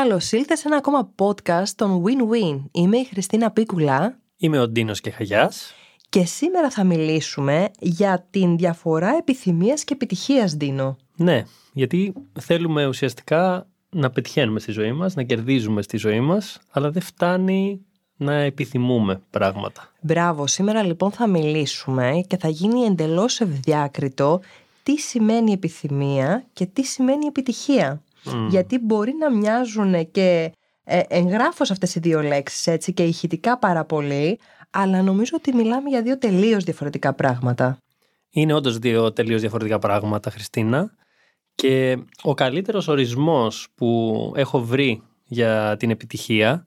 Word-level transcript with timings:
Καλώς 0.00 0.32
ήλθες 0.32 0.58
σε 0.58 0.68
ένα 0.68 0.76
ακόμα 0.76 1.10
podcast 1.16 1.68
των 1.76 2.02
Win-Win. 2.04 2.62
Είμαι 2.72 2.96
η 2.96 3.04
Χριστίνα 3.04 3.50
Πίκουλα. 3.50 4.18
Είμαι 4.36 4.58
ο 4.58 4.68
Ντίνος 4.68 5.00
Κεχαγιάς. 5.00 5.74
Και 6.08 6.24
σήμερα 6.24 6.70
θα 6.70 6.84
μιλήσουμε 6.84 7.70
για 7.78 8.26
την 8.30 8.56
διαφορά 8.56 9.16
επιθυμίας 9.18 9.84
και 9.84 9.94
επιτυχίας, 9.94 10.56
Ντίνο. 10.56 10.96
Ναι, 11.16 11.44
γιατί 11.72 12.12
θέλουμε 12.40 12.86
ουσιαστικά 12.86 13.66
να 13.90 14.10
πετυχαίνουμε 14.10 14.60
στη 14.60 14.72
ζωή 14.72 14.92
μας, 14.92 15.14
να 15.14 15.22
κερδίζουμε 15.22 15.82
στη 15.82 15.96
ζωή 15.96 16.20
μας, 16.20 16.60
αλλά 16.70 16.90
δεν 16.90 17.02
φτάνει 17.02 17.84
να 18.16 18.34
επιθυμούμε 18.34 19.20
πράγματα. 19.30 19.92
Μπράβο, 20.00 20.46
σήμερα 20.46 20.82
λοιπόν 20.82 21.10
θα 21.10 21.26
μιλήσουμε 21.26 22.24
και 22.26 22.36
θα 22.36 22.48
γίνει 22.48 22.80
εντελώς 22.80 23.40
ευδιάκριτο 23.40 24.40
τι 24.82 24.96
σημαίνει 24.96 25.52
επιθυμία 25.52 26.44
και 26.52 26.66
τι 26.66 26.82
σημαίνει 26.82 27.26
επιτυχία. 27.26 28.02
Γιατί 28.48 28.78
μπορεί 28.78 29.14
να 29.18 29.30
μοιάζουν 29.30 30.10
και 30.10 30.52
ε, 30.84 31.00
εγγράφως 31.08 31.70
αυτές 31.70 31.94
οι 31.94 32.00
δύο 32.00 32.22
λέξεις 32.22 32.66
έτσι 32.66 32.92
και 32.92 33.02
ηχητικά 33.02 33.58
πάρα 33.58 33.84
πολύ, 33.84 34.38
αλλά 34.70 35.02
νομίζω 35.02 35.32
ότι 35.36 35.54
μιλάμε 35.54 35.88
για 35.88 36.02
δύο 36.02 36.18
τελείως 36.18 36.64
διαφορετικά 36.64 37.12
πράγματα. 37.12 37.78
Είναι 38.30 38.52
όντως 38.52 38.78
δύο 38.78 39.12
τελείως 39.12 39.40
διαφορετικά 39.40 39.78
πράγματα, 39.78 40.30
Χριστίνα. 40.30 40.90
Και 41.54 41.98
ο 42.22 42.34
καλύτερος 42.34 42.88
ορισμός 42.88 43.68
που 43.74 44.32
έχω 44.36 44.60
βρει 44.60 45.02
για 45.24 45.76
την 45.78 45.90
επιτυχία 45.90 46.64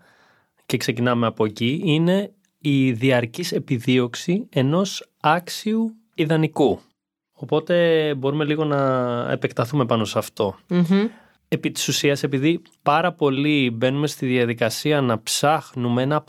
και 0.65 0.77
ξεκινάμε 0.77 1.27
από 1.27 1.45
εκεί 1.45 1.81
είναι 1.83 2.31
η 2.59 2.91
διαρκής 2.91 3.51
επιδίωξη 3.51 4.47
ενός 4.49 5.11
άξιου 5.19 5.95
ιδανικού. 6.15 6.79
Οπότε 7.31 8.13
μπορούμε 8.15 8.45
λίγο 8.45 8.63
να 8.65 8.81
επεκταθούμε 9.31 9.85
πάνω 9.85 10.05
σε 10.05 10.17
αυτό. 10.17 10.55
Επί 11.47 11.71
της 11.71 11.87
ουσίας, 11.87 12.23
επειδή 12.23 12.61
πάρα 12.81 13.13
πολύ 13.13 13.71
μπαίνουμε 13.73 14.07
στη 14.07 14.25
διαδικασία 14.25 15.01
να 15.01 15.21
ψάχνουμε 15.21 16.01
ένα 16.01 16.23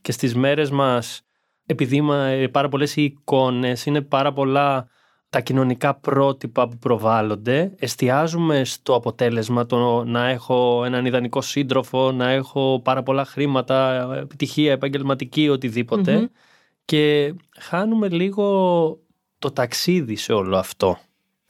και 0.00 0.12
στις 0.12 0.34
μέρες 0.34 0.70
μας, 0.70 1.22
επειδή 1.66 1.96
είναι 1.96 2.48
πάρα 2.48 2.68
πολλές 2.68 2.96
οι 2.96 3.02
εικόνες, 3.02 3.86
είναι 3.86 4.00
πάρα 4.00 4.32
πολλά 4.32 4.88
τα 5.28 5.40
κοινωνικά 5.40 5.94
πρότυπα 5.94 6.68
που 6.68 6.78
προβάλλονται, 6.78 7.74
εστιάζουμε 7.78 8.64
στο 8.64 8.94
αποτέλεσμα 8.94 9.66
το 9.66 10.04
να 10.04 10.28
έχω 10.28 10.84
έναν 10.84 11.06
ιδανικό 11.06 11.40
σύντροφο, 11.40 12.12
να 12.12 12.30
έχω 12.30 12.80
πάρα 12.84 13.02
πολλά 13.02 13.24
χρήματα, 13.24 14.08
επιτυχία, 14.20 14.72
επαγγελματική, 14.72 15.48
και 16.84 17.34
χάνουμε 17.58 18.08
λίγο 18.08 18.98
το 19.38 19.50
ταξίδι 19.50 20.16
σε 20.16 20.32
όλο 20.32 20.56
αυτό. 20.56 20.98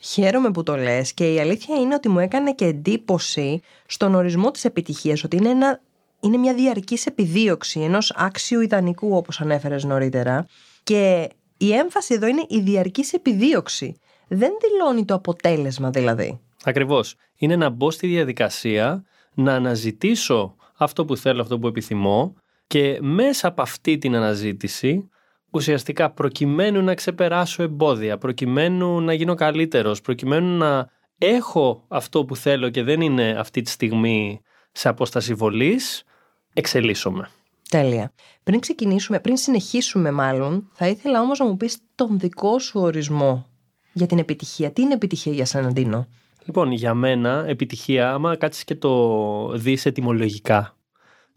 Χαίρομαι 0.05 0.51
που 0.51 0.63
το 0.63 0.77
λες 0.77 1.13
και 1.13 1.33
η 1.33 1.41
αλήθεια 1.41 1.77
είναι 1.77 1.95
ότι 1.95 2.09
μου 2.09 2.19
έκανε 2.19 2.53
και 2.53 2.65
εντύπωση 2.65 3.61
στον 3.87 4.15
ορισμό 4.15 4.51
της 4.51 4.65
επιτυχίας 4.65 5.25
ότι 5.25 5.37
είναι, 5.37 5.49
ένα, 5.49 5.81
είναι 6.21 6.37
μια 6.37 6.55
διαρκής 6.55 7.07
επιδίωξη 7.07 7.81
ενός 7.81 8.13
άξιου 8.17 8.61
ιδανικού 8.61 9.17
όπως 9.17 9.41
ανέφερες 9.41 9.85
νωρίτερα 9.85 10.47
και 10.83 11.29
η 11.57 11.73
έμφαση 11.73 12.15
εδώ 12.15 12.27
είναι 12.27 12.45
η 12.49 12.61
διαρκής 12.61 13.13
επιδίωξη. 13.13 13.97
Δεν 14.29 14.51
δηλώνει 14.61 15.05
το 15.05 15.15
αποτέλεσμα 15.15 15.91
δηλαδή. 15.91 16.41
Ακριβώς. 16.65 17.15
Είναι 17.37 17.57
να 17.57 17.69
μπω 17.69 17.91
στη 17.91 18.07
διαδικασία 18.07 19.05
να 19.35 19.55
αναζητήσω 19.55 20.57
αυτό 20.75 21.05
που 21.05 21.17
θέλω, 21.17 21.43
αυτό 21.43 21.59
που 21.59 21.67
επιθυμώ 21.67 22.35
και 22.67 22.99
μέσα 23.01 23.49
από 23.49 23.63
αυτή 23.63 23.99
την 23.99 24.15
αναζήτηση 24.15 25.11
ουσιαστικά 25.53 26.11
προκειμένου 26.11 26.83
να 26.83 26.95
ξεπεράσω 26.95 27.63
εμπόδια, 27.63 28.19
προκειμένου 28.19 29.01
να 29.01 29.13
γίνω 29.13 29.35
καλύτερος, 29.35 30.01
προκειμένου 30.01 30.57
να 30.57 30.89
έχω 31.19 31.85
αυτό 31.89 32.25
που 32.25 32.37
θέλω 32.37 32.71
και 32.71 32.83
δεν 32.83 33.01
είναι 33.01 33.35
αυτή 33.39 33.63
τη 33.63 33.71
στιγμή 33.71 34.41
σε 34.73 34.89
απόσταση 34.89 35.35
βολής, 35.35 36.05
εξελίσσομαι. 36.53 37.29
Τέλεια. 37.69 38.13
Πριν 38.43 38.61
ξεκινήσουμε, 38.61 39.21
πριν 39.21 39.37
συνεχίσουμε 39.37 40.11
μάλλον, 40.11 40.71
θα 40.73 40.89
ήθελα 40.89 41.21
όμως 41.21 41.39
να 41.39 41.45
μου 41.45 41.57
πεις 41.57 41.79
τον 41.95 42.19
δικό 42.19 42.59
σου 42.59 42.81
ορισμό 42.81 43.47
για 43.93 44.07
την 44.07 44.19
επιτυχία. 44.19 44.73
Τι 44.73 44.83
είναι 44.83 44.95
επιτυχία 44.95 45.33
για 45.33 45.45
σένα, 45.45 45.73
Ντίνο; 45.73 46.07
Λοιπόν, 46.45 46.73
για 46.73 46.95
μένα 46.95 47.45
επιτυχία, 47.47 48.13
άμα 48.13 48.37
κάτσεις 48.37 48.65
και 48.65 48.75
το 48.75 49.53
δεις 49.57 49.87
ετυμολογικά, 49.87 50.77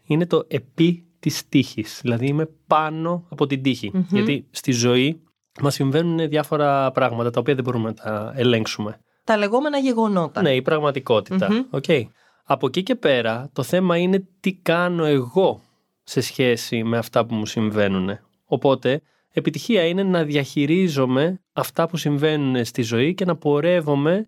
είναι 0.06 0.25
το 0.25 0.45
επί 0.47 1.04
της 1.25 1.47
τύχης. 1.50 2.00
Δηλαδή 2.02 2.28
είμαι 2.28 2.50
πάνω 2.68 3.25
από 3.30 3.46
την 3.47 3.62
τυχη 3.62 3.91
Γιατί 4.09 4.47
στη 4.52 4.72
ζωή 4.72 5.22
μας 5.62 5.74
συμβαίνουν 5.74 6.30
διάφορα 6.30 6.91
πράγματα 6.91 7.30
τα 7.30 7.40
οποία 7.40 7.56
δεν 7.56 7.63
μπορούμε 7.63 7.88
να 7.88 7.94
τα 7.94 8.34
ελέγξουμε. 8.36 9.00
Τα 9.24 9.38
λεγόμενα 9.38 9.78
γεγονότα. 9.78 10.41
Ναι, 10.41 10.56
η 10.56 10.62
πραγματικότητα. 10.62 11.68
Okay. 11.72 12.03
Από 12.44 12.68
εκεί 12.68 12.84
και 12.84 12.96
πέρα 12.96 13.50
το 13.53 13.64
θέμα 13.64 13.97
είναι 13.97 14.28
τι 14.40 14.53
κάνω 14.53 15.06
εγώ 15.06 15.62
σε 16.03 16.22
σχέση 16.22 16.84
με 16.84 16.97
αυτά 16.97 17.25
που 17.25 17.35
μου 17.35 17.46
συμβαίνουν. 17.46 18.19
Οπότε 18.46 19.02
επιτυχία 19.31 19.88
είναι 19.88 20.03
να 20.03 20.24
διαχειρίζομαι 20.24 21.41
αυτά 21.53 21.88
που 21.88 21.97
συμβαίνουν 21.97 22.66
στη 22.66 22.81
ζωή 22.81 23.14
και 23.14 23.25
να 23.25 23.35
πορεύομαι 23.35 24.28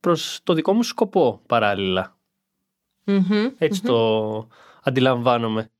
προς 0.00 0.40
το 0.44 0.52
δικό 0.52 0.72
μου 0.72 0.82
σκοπό 0.82 1.40
ετσι 3.58 3.82
το 3.82 4.48
αντιλαμβάνομαι. 4.82 5.70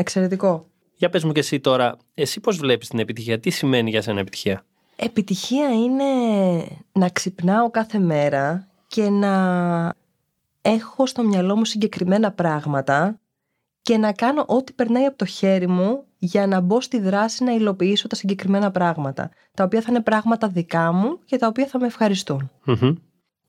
Εξαιρετικό. 0.00 0.66
Για 0.94 1.10
πες 1.10 1.24
μου 1.24 1.32
και 1.32 1.40
εσύ 1.40 1.60
τώρα, 1.60 1.96
εσύ 2.14 2.40
πώς 2.40 2.56
βλέπεις 2.56 2.88
την 2.88 2.98
επιτυχία, 2.98 3.40
τι 3.40 3.50
σημαίνει 3.50 3.90
για 3.90 4.02
σένα 4.02 4.20
επιτυχία; 4.20 4.64
Επιτυχία 4.96 5.72
είναι 5.72 6.04
να 6.92 7.08
ξυπνάω 7.08 7.70
κάθε 7.70 7.98
μέρα 7.98 8.68
και 8.86 9.08
να 9.08 9.94
έχω 10.62 11.06
στο 11.06 11.22
μυαλό 11.22 11.56
μου 11.56 11.64
συγκεκριμένα 11.64 12.32
πράγματα 12.32 13.20
και 13.82 13.96
να 13.96 14.12
κάνω 14.12 14.44
ό,τι 14.46 14.72
περνάει 14.72 15.04
από 15.04 15.16
το 15.16 15.24
χέρι 15.24 15.68
μου 15.68 16.04
για 16.18 16.46
να 16.46 16.60
μπω 16.60 16.80
στη 16.80 17.00
δράση 17.00 17.44
να 17.44 17.52
υλοποιήσω 17.52 18.06
τα 18.06 18.14
συγκεκριμένα 18.14 18.70
πράγματα. 18.70 19.30
Τα 19.54 19.64
οποία 19.64 19.80
θα 19.80 19.86
είναι 19.90 20.00
πράγματα 20.00 20.48
δικά 20.48 20.92
μου 20.92 21.18
και 21.24 21.36
τα 21.36 21.46
οποία 21.46 21.66
θα 21.66 21.78
με 21.78 21.86
ευχαριστουν 21.86 22.50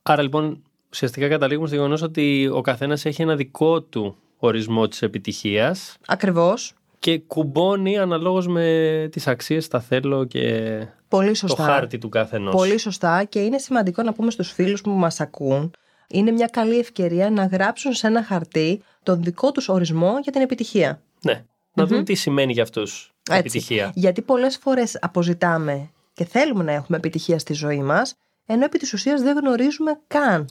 Άρα 0.02 0.22
λοιπόν 0.22 0.62
ουσιαστικά 0.90 1.28
καταλήγουμε 1.28 1.66
στο 1.66 1.76
γεγονός 1.76 2.02
ότι 2.02 2.48
ο 2.52 2.60
καθένας 2.60 3.04
έχει 3.04 3.22
ένα 3.22 3.36
δικό 3.36 3.82
του 3.82 4.16
ορισμό 4.46 4.88
της 4.88 5.02
επιτυχίας. 5.02 5.96
Ακριβώς. 6.06 6.74
Και 6.98 7.18
κουμπώνει 7.18 7.98
αναλόγως 7.98 8.46
με 8.46 9.08
τις 9.12 9.26
αξίες, 9.26 9.68
τα 9.68 9.80
θέλω 9.80 10.24
και 10.24 10.68
Πολύ 11.08 11.34
σωστά. 11.34 11.56
το 11.56 11.70
χάρτη 11.70 11.98
του 11.98 12.08
καθενός. 12.08 12.54
Πολύ 12.54 12.78
σωστά 12.78 13.24
και 13.24 13.38
είναι 13.38 13.58
σημαντικό 13.58 14.02
να 14.02 14.12
πούμε 14.12 14.30
στους 14.30 14.52
φίλους 14.52 14.80
που 14.80 14.90
μας 14.90 15.20
ακούν 15.20 15.70
είναι 16.08 16.30
μια 16.30 16.46
καλή 16.46 16.78
ευκαιρία 16.78 17.30
να 17.30 17.44
γράψουν 17.44 17.92
σε 17.92 18.06
ένα 18.06 18.24
χαρτί 18.24 18.82
τον 19.02 19.22
δικό 19.22 19.52
τους 19.52 19.68
ορισμό 19.68 20.18
για 20.22 20.32
την 20.32 20.40
επιτυχία. 20.40 21.02
Ναι. 21.22 21.44
Να 21.74 21.86
δουν 21.86 22.04
τι 22.04 22.14
σημαίνει 22.14 22.52
για 22.52 22.62
αυτούς 22.62 23.12
η 23.30 23.34
επιτυχία. 23.34 23.92
Γιατί 23.94 24.22
πολλές 24.22 24.56
φορές 24.56 24.98
αποζητάμε 25.00 25.90
και 26.12 26.24
θέλουμε 26.24 26.64
να 26.64 26.72
έχουμε 26.72 26.96
επιτυχία 26.96 27.38
στη 27.38 27.52
ζωή 27.52 27.82
μας, 27.82 28.14
ενώ 28.46 28.64
επί 28.64 28.78
της 28.78 28.92
ουσίας 28.92 29.22
δεν 29.22 29.36
γνωρίζουμε 29.36 30.00
καν 30.06 30.48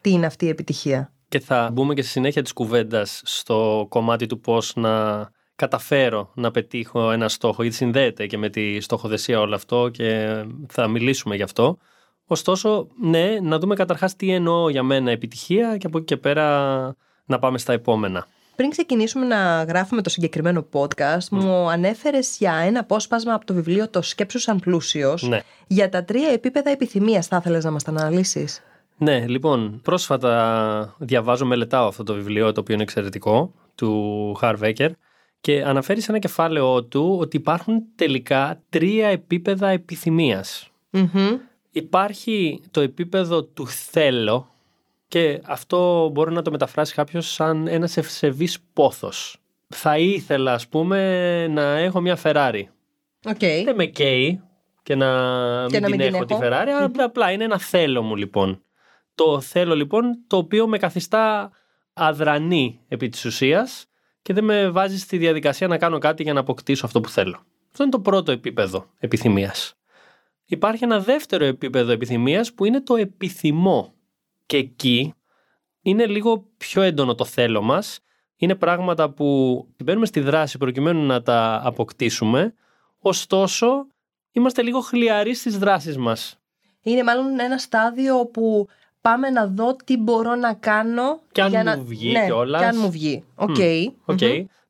τι 0.00 0.10
είναι 0.10 0.26
αυτή 0.26 0.44
η 0.44 0.48
επιτυχία 0.48 1.12
και 1.34 1.40
θα 1.40 1.70
μπούμε 1.72 1.94
και 1.94 2.02
στη 2.02 2.10
συνέχεια 2.10 2.42
της 2.42 2.52
κουβέντας 2.52 3.20
στο 3.24 3.86
κομμάτι 3.88 4.26
του 4.26 4.40
πώς 4.40 4.72
να 4.76 5.28
καταφέρω 5.54 6.30
να 6.34 6.50
πετύχω 6.50 7.10
ένα 7.10 7.28
στόχο 7.28 7.62
γιατί 7.62 7.76
συνδέεται 7.76 8.26
και 8.26 8.38
με 8.38 8.48
τη 8.48 8.80
στοχοθεσία 8.80 9.40
όλο 9.40 9.54
αυτό 9.54 9.88
και 9.88 10.42
θα 10.68 10.88
μιλήσουμε 10.88 11.36
γι' 11.36 11.42
αυτό. 11.42 11.78
Ωστόσο, 12.26 12.86
ναι, 13.02 13.38
να 13.42 13.58
δούμε 13.58 13.74
καταρχάς 13.74 14.16
τι 14.16 14.32
εννοώ 14.32 14.68
για 14.68 14.82
μένα 14.82 15.10
επιτυχία 15.10 15.76
και 15.76 15.86
από 15.86 15.98
εκεί 15.98 16.06
και 16.06 16.16
πέρα 16.16 16.96
να 17.24 17.38
πάμε 17.38 17.58
στα 17.58 17.72
επόμενα. 17.72 18.26
Πριν 18.56 18.70
ξεκινήσουμε 18.70 19.26
να 19.26 19.62
γράφουμε 19.62 20.02
το 20.02 20.10
συγκεκριμένο 20.10 20.66
podcast, 20.72 21.28
μου 21.30 21.70
ανέφερες 21.70 22.36
για 22.38 22.54
ένα 22.54 22.80
απόσπασμα 22.80 23.34
από 23.34 23.44
το 23.44 23.54
βιβλίο 23.54 23.88
Το 23.88 24.02
Σκέψου 24.02 24.38
σαν 24.38 24.58
πλούσιο. 24.58 25.18
Ναι. 25.20 25.40
Για 25.66 25.88
τα 25.88 26.04
τρία 26.04 26.28
επίπεδα 26.28 26.70
επιθυμίας, 26.70 27.26
θα 27.26 27.36
ήθελες 27.36 27.64
να 27.64 27.70
μας 27.70 27.82
τα 27.82 27.90
αναλύσεις; 27.90 28.62
Ναι, 28.96 29.26
λοιπόν, 29.26 29.80
πρόσφατα 29.82 30.96
διαβάζω, 30.98 31.46
μελετάω 31.46 31.86
αυτό 31.86 32.02
το 32.02 32.14
βιβλίο, 32.14 32.52
το 32.52 32.60
οποίο 32.60 32.74
είναι 32.74 32.82
εξαιρετικό, 32.82 33.52
του 33.74 34.34
Χαρβέκερ 34.34 34.90
και 35.40 35.62
αναφέρει 35.62 36.00
σε 36.00 36.10
ένα 36.10 36.20
κεφάλαιό 36.20 36.84
του 36.84 37.16
ότι 37.20 37.36
υπάρχουν 37.36 37.82
τελικά 37.94 38.62
τρία 38.68 39.08
επίπεδα 39.08 39.68
Υπάρχει 41.70 42.60
το 42.70 42.80
επίπεδο 42.80 43.44
του 43.44 43.66
θέλω 43.66 44.48
και 45.08 45.40
αυτό 45.44 46.08
μπορεί 46.12 46.32
να 46.32 46.42
το 46.42 46.50
μεταφράσει 46.50 46.94
κάποιος 46.94 47.32
σαν 47.32 47.66
ένας 47.66 47.96
ευσεβής 47.96 48.58
πόθος. 48.72 49.36
Θα 49.68 49.98
ήθελα, 49.98 50.52
ας 50.52 50.68
πούμε, 50.68 51.46
να 51.46 51.78
έχω 51.78 52.00
μια 52.00 52.18
Ferrari. 52.22 52.62
Okay. 53.24 53.62
Δεν 53.64 53.74
με 53.74 53.84
καίει 53.84 54.40
και 54.82 54.94
να 54.94 55.08
μην, 55.70 55.82
την, 55.82 56.00
έχω, 56.00 56.24
τη 56.24 56.34
Ferrari, 56.40 56.90
απλά 56.98 57.30
είναι 57.30 57.44
ένα 57.44 57.58
θέλω 57.58 58.02
μου 58.02 58.16
λοιπόν. 58.16 58.63
Το 59.14 59.40
θέλω 59.40 59.74
λοιπόν 59.74 60.24
το 60.26 60.36
οποίο 60.36 60.66
με 60.66 60.78
καθιστά 60.78 61.50
αδρανή 61.92 62.80
επί 62.88 63.08
της 63.08 63.24
ουσίας 63.24 63.86
και 64.22 64.32
δεν 64.32 64.44
με 64.44 64.70
βάζει 64.70 64.98
στη 64.98 65.16
διαδικασία 65.16 65.68
να 65.68 65.78
κάνω 65.78 65.98
κάτι 65.98 66.22
για 66.22 66.32
να 66.32 66.40
αποκτήσω 66.40 66.86
αυτό 66.86 67.00
που 67.00 67.08
θέλω. 67.08 67.44
Αυτό 67.70 67.82
είναι 67.82 67.92
το 67.92 68.00
πρώτο 68.00 68.32
επίπεδο 68.32 68.90
επιθυμίας. 68.98 69.74
Υπάρχει 70.44 70.84
ένα 70.84 71.00
δεύτερο 71.00 71.44
επίπεδο 71.44 71.92
επιθυμίας 71.92 72.52
που 72.52 72.64
είναι 72.64 72.80
το 72.80 72.96
επιθυμώ. 72.96 73.94
Και 74.46 74.56
εκεί 74.56 75.14
είναι 75.80 76.06
λίγο 76.06 76.46
πιο 76.56 76.82
έντονο 76.82 77.14
το 77.14 77.24
θέλω 77.24 77.62
μας. 77.62 78.00
Είναι 78.36 78.54
πράγματα 78.54 79.10
που 79.10 79.58
μπαίνουμε 79.84 80.06
στη 80.06 80.20
δράση 80.20 80.58
προκειμένου 80.58 81.06
να 81.06 81.22
τα 81.22 81.60
αποκτήσουμε. 81.64 82.54
Ωστόσο, 82.98 83.86
είμαστε 84.32 84.62
λίγο 84.62 84.80
χλιαροί 84.80 85.34
στις 85.34 85.58
δράσεις 85.58 85.96
μας. 85.96 86.38
Είναι 86.82 87.02
μάλλον 87.02 87.40
ένα 87.40 87.58
στάδιο 87.58 88.26
που 88.26 88.68
πάμε 89.08 89.30
να 89.30 89.46
δω 89.46 89.76
τι 89.84 89.96
μπορώ 89.96 90.34
να 90.34 90.54
κάνω. 90.54 91.20
Και 91.32 91.42
αν 91.42 91.50
για 91.50 91.58
μου 91.58 91.64
να... 91.64 91.76
βγει 91.76 92.12
ναι, 92.12 92.24
κιόλας. 92.24 92.60
Και 92.60 92.66
αν 92.66 92.76
μου 92.80 92.90
βγει. 92.90 93.24
OK. 93.34 93.56
OK. 94.04 94.18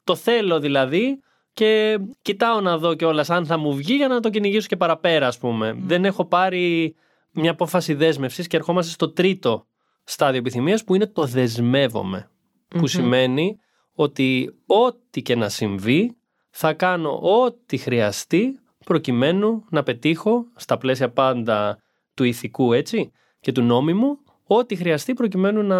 Το 0.04 0.14
θέλω 0.14 0.60
δηλαδή 0.60 1.20
και 1.52 1.98
κοιτάω 2.22 2.60
να 2.60 2.78
δω 2.78 2.94
κιόλας 2.94 3.30
αν 3.30 3.46
θα 3.46 3.58
μου 3.58 3.74
βγει 3.74 3.94
για 3.94 4.08
να 4.08 4.20
το 4.20 4.30
κυνηγήσω 4.30 4.66
και 4.66 4.76
παραπέρα, 4.76 5.26
ας 5.26 5.38
πούμε. 5.38 5.76
Δεν 5.78 6.04
έχω 6.04 6.24
πάρει 6.24 6.94
μια 7.30 7.50
απόφαση 7.50 7.94
δέσμευσης 7.94 8.46
και 8.46 8.56
ερχόμαστε 8.56 8.92
στο 8.92 9.10
τρίτο 9.10 9.66
στάδιο 10.04 10.38
επιθυμίας 10.38 10.84
που 10.84 10.94
είναι 10.94 11.06
το 11.06 11.24
δεσμεύομαι. 11.24 12.30
Που 12.68 12.86
σημαίνει 12.86 13.58
ότι 13.94 14.54
ό,τι 14.66 15.22
και 15.22 15.34
να 15.34 15.48
συμβεί 15.48 16.16
θα 16.50 16.72
κάνω 16.72 17.18
ό,τι 17.18 17.76
χρειαστεί 17.76 18.58
προκειμένου 18.84 19.64
να 19.70 19.82
πετύχω 19.82 20.44
στα 20.56 20.78
πλαίσια 20.78 21.10
πάντα 21.10 21.78
του 22.14 22.24
ηθικού 22.24 22.72
έτσι 22.72 23.12
και 23.40 23.52
του 23.52 23.62
νόμιμου 23.62 24.18
ό,τι 24.46 24.76
χρειαστεί 24.76 25.14
προκειμένου 25.14 25.62
να 25.62 25.78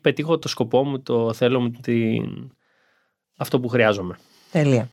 πετύχω 0.00 0.38
το 0.38 0.48
σκοπό 0.48 0.84
μου, 0.84 1.00
το 1.00 1.32
θέλω 1.32 1.60
μου, 1.60 1.70
την... 1.70 2.52
αυτό 3.36 3.60
που 3.60 3.68
χρειάζομαι. 3.68 4.18
Τέλεια. 4.50 4.88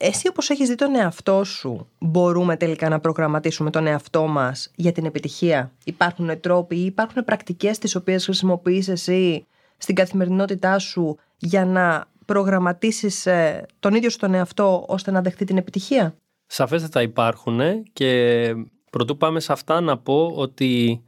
Εσύ 0.00 0.28
όπως 0.28 0.50
έχεις 0.50 0.68
δει 0.68 0.74
τον 0.74 0.94
εαυτό 0.94 1.44
σου, 1.44 1.88
μπορούμε 1.98 2.56
τελικά 2.56 2.88
να 2.88 3.00
προγραμματίσουμε 3.00 3.70
τον 3.70 3.86
εαυτό 3.86 4.26
μας 4.26 4.70
για 4.74 4.92
την 4.92 5.04
επιτυχία; 5.04 5.72
Υπάρχουν 5.84 6.40
τρόποι 6.40 6.76
ή 6.76 6.84
υπάρχουν 6.84 7.24
πρακτικές 7.24 7.78
τις 7.78 7.94
οποίες 7.94 8.24
χρησιμοποιείς 8.24 8.88
εσύ 8.88 9.46
στην 9.76 9.94
καθημερινότητά 9.94 10.78
σου 10.78 11.18
για 11.36 11.64
να 11.64 12.04
προγραμματίσεις 12.26 13.26
ε, 13.26 13.66
τον 13.80 13.94
ίδιο 13.94 14.10
σου 14.10 14.18
τον 14.18 14.34
εαυτό 14.34 14.84
ώστε 14.88 15.10
να 15.10 15.22
δεχτεί 15.22 15.44
την 15.44 15.56
επιτυχία; 15.56 16.14
Σαφέστατα 16.46 17.02
υπάρχουν 17.02 17.60
και 17.92 18.52
πρωτού 18.90 19.16
πάμε 19.16 19.40
σε 19.40 19.52
αυτά 19.52 19.80
να 19.80 19.98
πω 19.98 20.32
ότι 20.34 21.02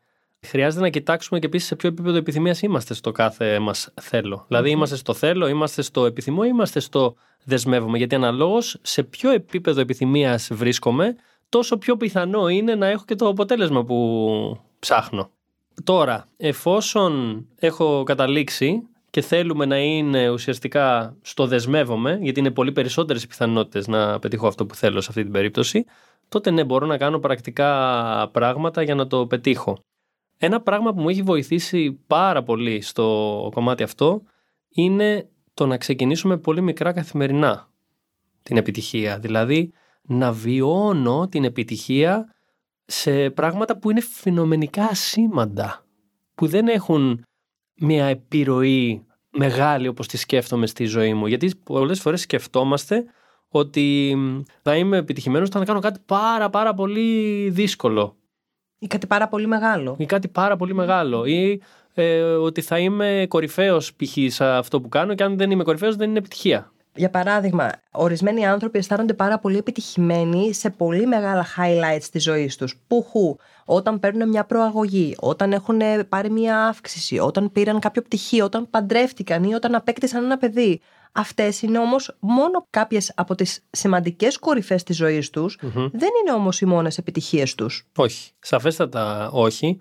χρειάζεται 0.47 0.83
να 0.83 0.89
κοιτάξουμε 0.89 1.39
και 1.39 1.47
επίσης 1.47 1.69
σε 1.69 1.77
ποιο 1.77 1.89
επίπεδο 1.89 2.17
επιθυμίας 2.17 2.63
είμαστε 2.63 2.95
στο 2.95 3.13
κάθε 3.13 3.59
μας 3.59 3.93
θέλω. 4.01 4.45
Δηλαδή, 4.49 4.71
είμαστε 4.71 4.97
στο 4.97 5.15
θέλω, 5.15 5.47
είμαστε 5.47 5.83
στο 5.83 6.07
επιθυμώ, 6.07 6.45
είμαστε 6.45 6.81
στο 6.81 7.15
δεσμεύομαι. 7.45 7.99
Γιατί 7.99 8.15
αναλόγως 8.15 8.79
σε 8.83 9.03
ποιο 9.03 9.31
επίπεδο 9.31 9.81
επιθυμίας 9.81 10.49
βρίσκομαι, 10.53 11.17
τόσο 11.49 11.77
πιο 11.77 11.97
πιθανό 11.97 12.49
είναι 12.49 12.75
να 12.75 12.87
έχω 12.87 13.05
και 13.05 13.15
το 13.15 13.29
αποτέλεσμα 13.29 13.85
που 13.85 14.61
ψάχνω. 14.79 15.31
Τώρα, 15.85 16.29
εφόσον 16.37 17.45
έχω 17.59 18.03
καταλήξει 18.03 18.83
και 19.11 19.21
θέλουμε 19.21 19.65
να 19.65 19.79
είναι 19.79 20.31
ουσιαστικά 20.31 21.17
στο 21.23 21.47
δεσμεύομαι, 21.47 22.19
γιατί 22.23 22.41
είναι 22.41 22.51
πολύ 22.51 22.73
περισσότερες 22.73 23.23
οι 23.23 23.27
πιθανότητες 23.27 23.87
να 23.87 24.19
πετύχω 24.19 24.47
αυτό 24.47 24.67
που 24.67 24.75
θέλω 24.75 25.01
σε 25.01 25.07
αυτή 25.11 25.23
την 25.23 25.33
περίπτωση, 25.33 25.85
τότε 26.29 26.51
ναι, 26.51 26.65
μπορώ 26.65 26.87
να 26.87 26.97
κάνω 26.97 27.19
πρακτικά 27.19 28.29
πράγματα 28.33 28.83
για 28.83 28.95
να 28.95 29.07
το 29.07 29.27
πετύχω. 29.27 29.79
Ένα 30.43 30.61
πράγμα 30.61 30.95
που 30.95 31.01
μου 31.01 31.09
έχει 31.09 31.23
βοηθήσει 31.23 31.93
πάρα 32.07 32.43
πολύ 32.43 32.81
στο 32.81 33.49
κομμάτι 33.55 33.83
αυτό 33.83 34.23
είναι 34.69 35.29
το 35.55 35.67
να 35.67 35.77
ξεκινήσουμε 35.77 36.37
πολύ 36.39 36.61
μικρά 36.61 36.93
καθημερινά 36.93 37.71
την 38.43 38.57
επιτυχία. 38.57 39.19
Δηλαδή 39.19 39.73
να 40.03 40.33
βιώνω 40.33 41.29
την 41.29 41.45
επιτυχία 41.45 42.35
σε 42.85 43.31
πράγματα 43.31 43.79
που 43.79 43.91
είναι 43.91 44.01
φαινομενικά 44.01 44.85
ασήμαντα, 44.85 45.85
που 46.35 46.47
δεν 46.47 46.69
έχουν 46.69 47.25
μια 47.75 48.07
επιρροή 48.07 49.07
μεγάλη 49.31 49.89
όπως 49.89 50.07
τη 50.07 50.17
σκέφτομαι 50.17 50.67
στη 50.67 50.85
ζωή 50.85 51.15
μου. 51.15 51.27
Γιατί 51.27 51.53
πολλές 51.65 52.01
φορές 52.01 52.21
σκεφτόμαστε 52.21 53.05
ότι 53.49 54.17
θα 54.63 54.77
είμαι 54.77 54.97
επιτυχημένος 54.97 55.49
όταν 55.49 55.65
κάνω 55.65 55.81
κάτι 55.81 56.01
πάρα 56.07 56.51
πάρα 56.51 56.75
πολύ 56.75 57.51
δύσκολο 57.51 58.15
Ή 58.83 58.87
κάτι 58.87 59.07
πάρα 59.07 59.29
πολύ 59.29 59.47
μεγάλο. 59.47 59.95
ή 59.99 60.07
κάτι 60.07 60.29
πάρα 60.29 60.57
πολύ 60.57 60.75
μεγάλο 60.75 61.25
ή 61.25 61.63
ε, 61.95 62.21
ότι 62.23 62.61
θα 62.61 62.79
είμαι 62.79 63.27
κορυφαίος 63.29 63.95
π.χ. 63.95 64.17
σε 64.27 64.45
αυτό 64.45 64.81
που 64.81 64.89
κάνω 64.89 65.15
και 65.15 65.23
αν 65.23 65.37
δεν 65.37 65.51
είμαι 65.51 65.63
κορυφαίος 65.63 65.97
δεν 65.97 66.09
είναι 66.09 66.19
επιτυχία. 66.19 66.73
Για 66.95 67.11
παράδειγμα, 67.11 67.71
ορισμένοι 67.91 68.47
άνθρωποι 68.47 68.79
αισθάνονται 68.79 69.15
πάρα 69.15 69.39
πολύ 69.39 69.57
επιτυχημένοι 69.57 70.55
σε 70.55 70.71
πολύ 70.71 71.07
μεγάλα 71.07 71.47
highlights 71.57 72.05
της 72.13 72.23
ζωής 72.23 72.57
τους. 72.57 72.77
Πουχου, 72.87 73.37
όταν 73.65 74.01
παίρνουν 74.01 74.29
μια 74.29 74.45
προαγωγή, 74.45 75.17
όταν 75.19 75.53
έχουν 75.53 75.81
πάρει 76.09 76.31
μια 76.31 76.67
αύξηση, 76.67 77.19
όταν 77.19 77.53
πήραν 77.53 77.79
κάποιο 77.79 78.03
πτυχίο, 78.03 78.45
όταν 78.45 78.71
παντρεύτηκαν 78.71 79.45
ή 79.45 79.55
όταν 79.55 79.75
απέκτησαν 79.75 80.25
ένα 80.25 80.39
παιδί. 80.39 80.81
Αυτές 81.13 81.63
είναι 81.63 81.79
όμως 81.79 82.17
μόνο 82.21 82.67
κάποιες 82.71 83.13
από 83.17 83.35
τις 83.35 83.65
σημαντικές 83.71 84.39
κορυφές 84.39 84.83
της 84.83 84.97
ζωής 84.97 85.31
τους, 85.31 85.59
δεν 85.73 86.11
είναι 86.21 86.33
όμως 86.35 86.61
οι 86.61 86.67
μόνες 86.67 86.99
επιτυχίες 86.99 87.55
τους. 87.55 87.87
Όχι. 87.97 88.33
Σαφέστατα 88.39 89.31
όχι. 89.31 89.81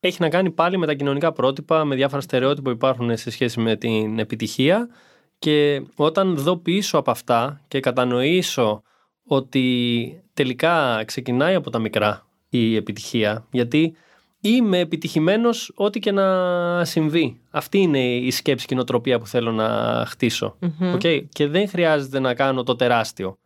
Έχει 0.00 0.16
να 0.20 0.28
κάνει 0.28 0.50
πάλι 0.50 0.78
με 0.78 0.86
τα 0.86 0.94
κοινωνικά 0.94 1.32
πρότυπα, 1.32 1.84
με 1.84 1.94
διάφορα 1.94 2.20
στερεότυπα 2.20 2.70
που 2.70 2.76
υπάρχουν 2.76 3.16
σε 3.16 3.30
σχέση 3.30 3.60
με 3.60 3.76
την 3.76 4.18
επιτυχία 4.18 4.88
και 5.38 5.82
όταν 5.94 6.36
δω 6.36 6.56
πίσω 6.56 6.98
από 6.98 7.10
αυτά 7.10 7.60
και 7.68 7.80
κατανοήσω 7.80 8.82
ότι 9.24 10.22
τελικά 10.34 11.04
ξεκινάει 11.04 11.54
από 11.54 11.70
τα 11.70 11.78
μικρά 11.78 12.26
η 12.48 12.76
επιτυχία, 12.76 13.46
γιατί 13.50 13.94
είμαι 14.40 14.78
επιτυχημένος 14.78 15.72
ό,τι 15.74 15.98
και 15.98 16.12
να 16.12 16.84
συμβεί. 16.84 17.40
Αυτή 17.50 17.78
είναι 17.78 17.98
η 17.98 18.30
σκέψη 18.30 18.66
και 18.66 18.74
η 18.74 18.76
νοοτροπία 18.76 19.18
που 19.18 19.26
θέλω 19.26 19.52
να 19.52 19.68
χτισω 20.06 20.56
Οκ. 20.94 21.00
Και 21.28 21.46
δεν 21.46 21.68
χρειάζεται 21.68 22.18
να 22.18 22.34
κάνω 22.34 22.62
το 22.62 22.76
τεράστιο. 22.76 23.38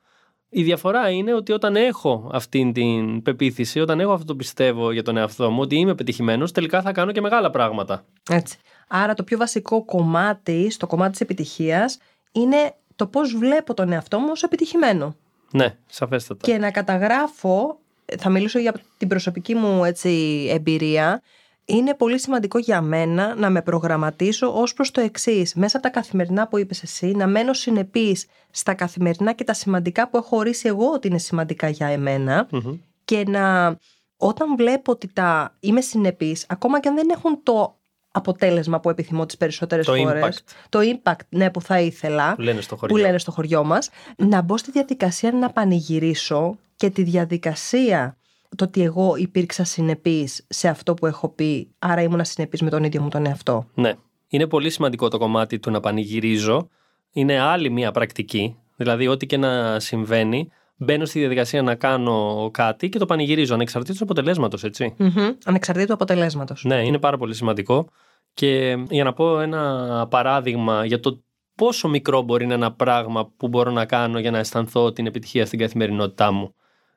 Η 0.56 0.62
διαφορά 0.62 1.10
είναι 1.10 1.34
ότι 1.34 1.52
όταν 1.52 1.76
έχω 1.76 2.30
αυτή 2.32 2.72
την 2.74 3.22
πεποίθηση, 3.22 3.80
όταν 3.80 4.00
έχω 4.00 4.12
αυτό 4.12 4.24
το 4.24 4.34
πιστεύω 4.34 4.92
για 4.92 5.02
τον 5.02 5.16
εαυτό 5.16 5.50
μου, 5.50 5.60
ότι 5.60 5.76
είμαι 5.76 5.90
επιτυχημένος, 5.90 6.52
τελικά 6.52 6.82
θα 6.82 6.92
κάνω 6.92 7.12
και 7.12 7.20
μεγάλα 7.20 7.50
πράγματα. 7.50 8.04
Έτσι. 8.30 8.58
Άρα 8.88 9.14
το 9.14 9.22
πιο 9.22 9.38
βασικό 9.38 9.84
κομμάτι 9.84 10.70
στο 10.70 10.86
κομμάτι 10.86 11.10
της 11.10 11.20
επιτυχίας 11.20 11.98
είναι 12.32 12.74
το 12.96 13.06
πώς 13.06 13.36
βλέπω 13.36 13.74
τον 13.74 13.92
εαυτό 13.92 14.18
μου 14.18 14.28
ως 14.30 14.42
επιτυχημένο. 14.42 15.16
Ναι, 15.52 15.76
σαφέστατα. 15.86 16.52
Και 16.52 16.58
να 16.58 16.70
καταγράφω, 16.70 17.78
θα 18.18 18.28
μιλήσω 18.30 18.58
για 18.58 18.74
την 18.96 19.08
προσωπική 19.08 19.54
μου 19.54 19.84
έτσι, 19.84 20.10
εμπειρία, 20.50 21.22
είναι 21.64 21.94
πολύ 21.94 22.20
σημαντικό 22.20 22.58
για 22.58 22.80
μένα 22.80 23.34
να 23.34 23.50
με 23.50 23.62
προγραμματίσω 23.62 24.60
ως 24.60 24.74
προς 24.74 24.90
το 24.90 25.00
εξής. 25.00 25.54
Μέσα 25.54 25.76
από 25.76 25.86
τα 25.86 25.92
καθημερινά 25.92 26.48
που 26.48 26.58
είπες 26.58 26.82
εσύ, 26.82 27.06
να 27.06 27.26
μένω 27.26 27.52
συνεπής 27.52 28.26
στα 28.50 28.74
καθημερινά 28.74 29.32
και 29.32 29.44
τα 29.44 29.52
σημαντικά 29.54 30.08
που 30.08 30.16
έχω 30.16 30.36
ορίσει 30.36 30.68
εγώ 30.68 30.90
ότι 30.90 31.08
είναι 31.08 31.18
σημαντικά 31.18 31.68
για 31.68 31.86
εμένα 31.86 32.46
Μμμ. 32.50 32.74
και 33.04 33.24
να 33.28 33.76
όταν 34.16 34.56
βλέπω 34.56 34.92
ότι 34.92 35.08
τα 35.12 35.54
είμαι 35.60 35.80
συνεπής, 35.80 36.46
ακόμα 36.48 36.80
και 36.80 36.88
αν 36.88 36.94
δεν 36.94 37.08
έχουν 37.10 37.40
το 37.42 37.76
αποτέλεσμα 38.10 38.80
που 38.80 38.90
επιθυμώ 38.90 39.26
τις 39.26 39.36
περισσότερες 39.36 39.86
Το 39.86 39.94
φορές, 39.96 40.42
impact. 40.44 40.52
το 40.68 40.78
impact 40.82 41.20
ναι, 41.28 41.50
που 41.50 41.60
θα 41.60 41.80
ήθελα, 41.80 42.34
Που 42.34 42.40
λένε 42.42 42.60
στο 42.60 42.76
χωριό. 42.76 42.96
που 42.96 43.02
λένε 43.02 43.18
στο 43.18 43.30
χωριό 43.30 43.64
μας, 43.64 43.90
να 44.16 44.40
μπω 44.42 44.56
στη 44.56 44.70
διαδικασία 44.70 45.32
να 45.32 45.50
πανηγυρίσω 45.50 46.58
και 46.76 46.90
τη 46.90 47.02
διαδικασία 47.02 48.16
το 48.56 48.64
ότι 48.64 48.82
εγώ 48.82 49.16
υπήρξα 49.16 49.64
συνεπής 49.64 50.44
σε 50.48 50.68
αυτό 50.68 50.94
που 50.94 51.06
έχω 51.06 51.28
πει, 51.28 51.74
άρα 51.78 52.02
ήμουν 52.02 52.24
συνεπής 52.24 52.62
με 52.62 52.70
τον 52.70 52.84
ίδιο 52.84 53.02
μου 53.02 53.08
τον 53.08 53.26
εαυτό. 53.26 53.66
Ναι. 53.74 53.92
Είναι 54.28 54.46
πολύ 54.46 54.70
σημαντικό 54.70 55.08
το 55.08 55.18
κομμάτι 55.18 55.58
του 55.58 55.70
να 55.70 55.80
πανηγυρίζω. 55.80 56.68
Είναι 57.12 57.38
άλλη 57.38 57.70
μία 57.70 57.90
πρακτική. 57.90 58.56
Δηλαδή, 58.76 59.06
ό,τι 59.06 59.26
και 59.26 59.36
να 59.36 59.80
συμβαίνει, 59.80 60.48
μπαίνω 60.76 61.04
στη 61.04 61.18
διαδικασία 61.18 61.62
να 61.62 61.74
κάνω 61.74 62.48
κάτι 62.52 62.88
και 62.88 62.98
το 62.98 63.06
πανηγυρίζω 63.06 63.54
ανεξαρτήτως 63.54 63.96
του 63.96 64.04
αποτελέσματος, 64.04 64.64
έτσι. 64.64 64.94
Μμμ, 64.98 65.30
Ανεξαρτήτου 65.44 65.92
αποτελέσματος. 65.92 66.64
Ναι, 66.64 66.84
είναι 66.84 66.98
πάρα 66.98 67.16
πολύ 67.16 67.34
σημαντικό. 67.34 67.88
Και 68.34 68.76
για 68.90 69.04
να 69.04 69.12
πω 69.12 69.40
ένα 69.40 70.06
παράδειγμα 70.10 70.84
για 70.84 71.00
το 71.00 71.22
πόσο 71.54 71.88
μικρό 71.88 72.22
μπορεί 72.22 72.46
να 72.46 72.54
είναι 72.54 72.64
ένα 72.64 72.74
πράγμα 72.74 73.32
που 73.36 73.48
μπορώ 73.48 73.70
να 73.70 73.84
κάνω 73.84 74.18
για 74.18 74.30
να 74.30 74.38
αισθανθώ 74.38 74.92
την 74.92 75.06
επιτυχία 75.06 75.46
στην 75.46 75.58
καθημερινότητά 75.58 76.32
μου. 76.32 76.54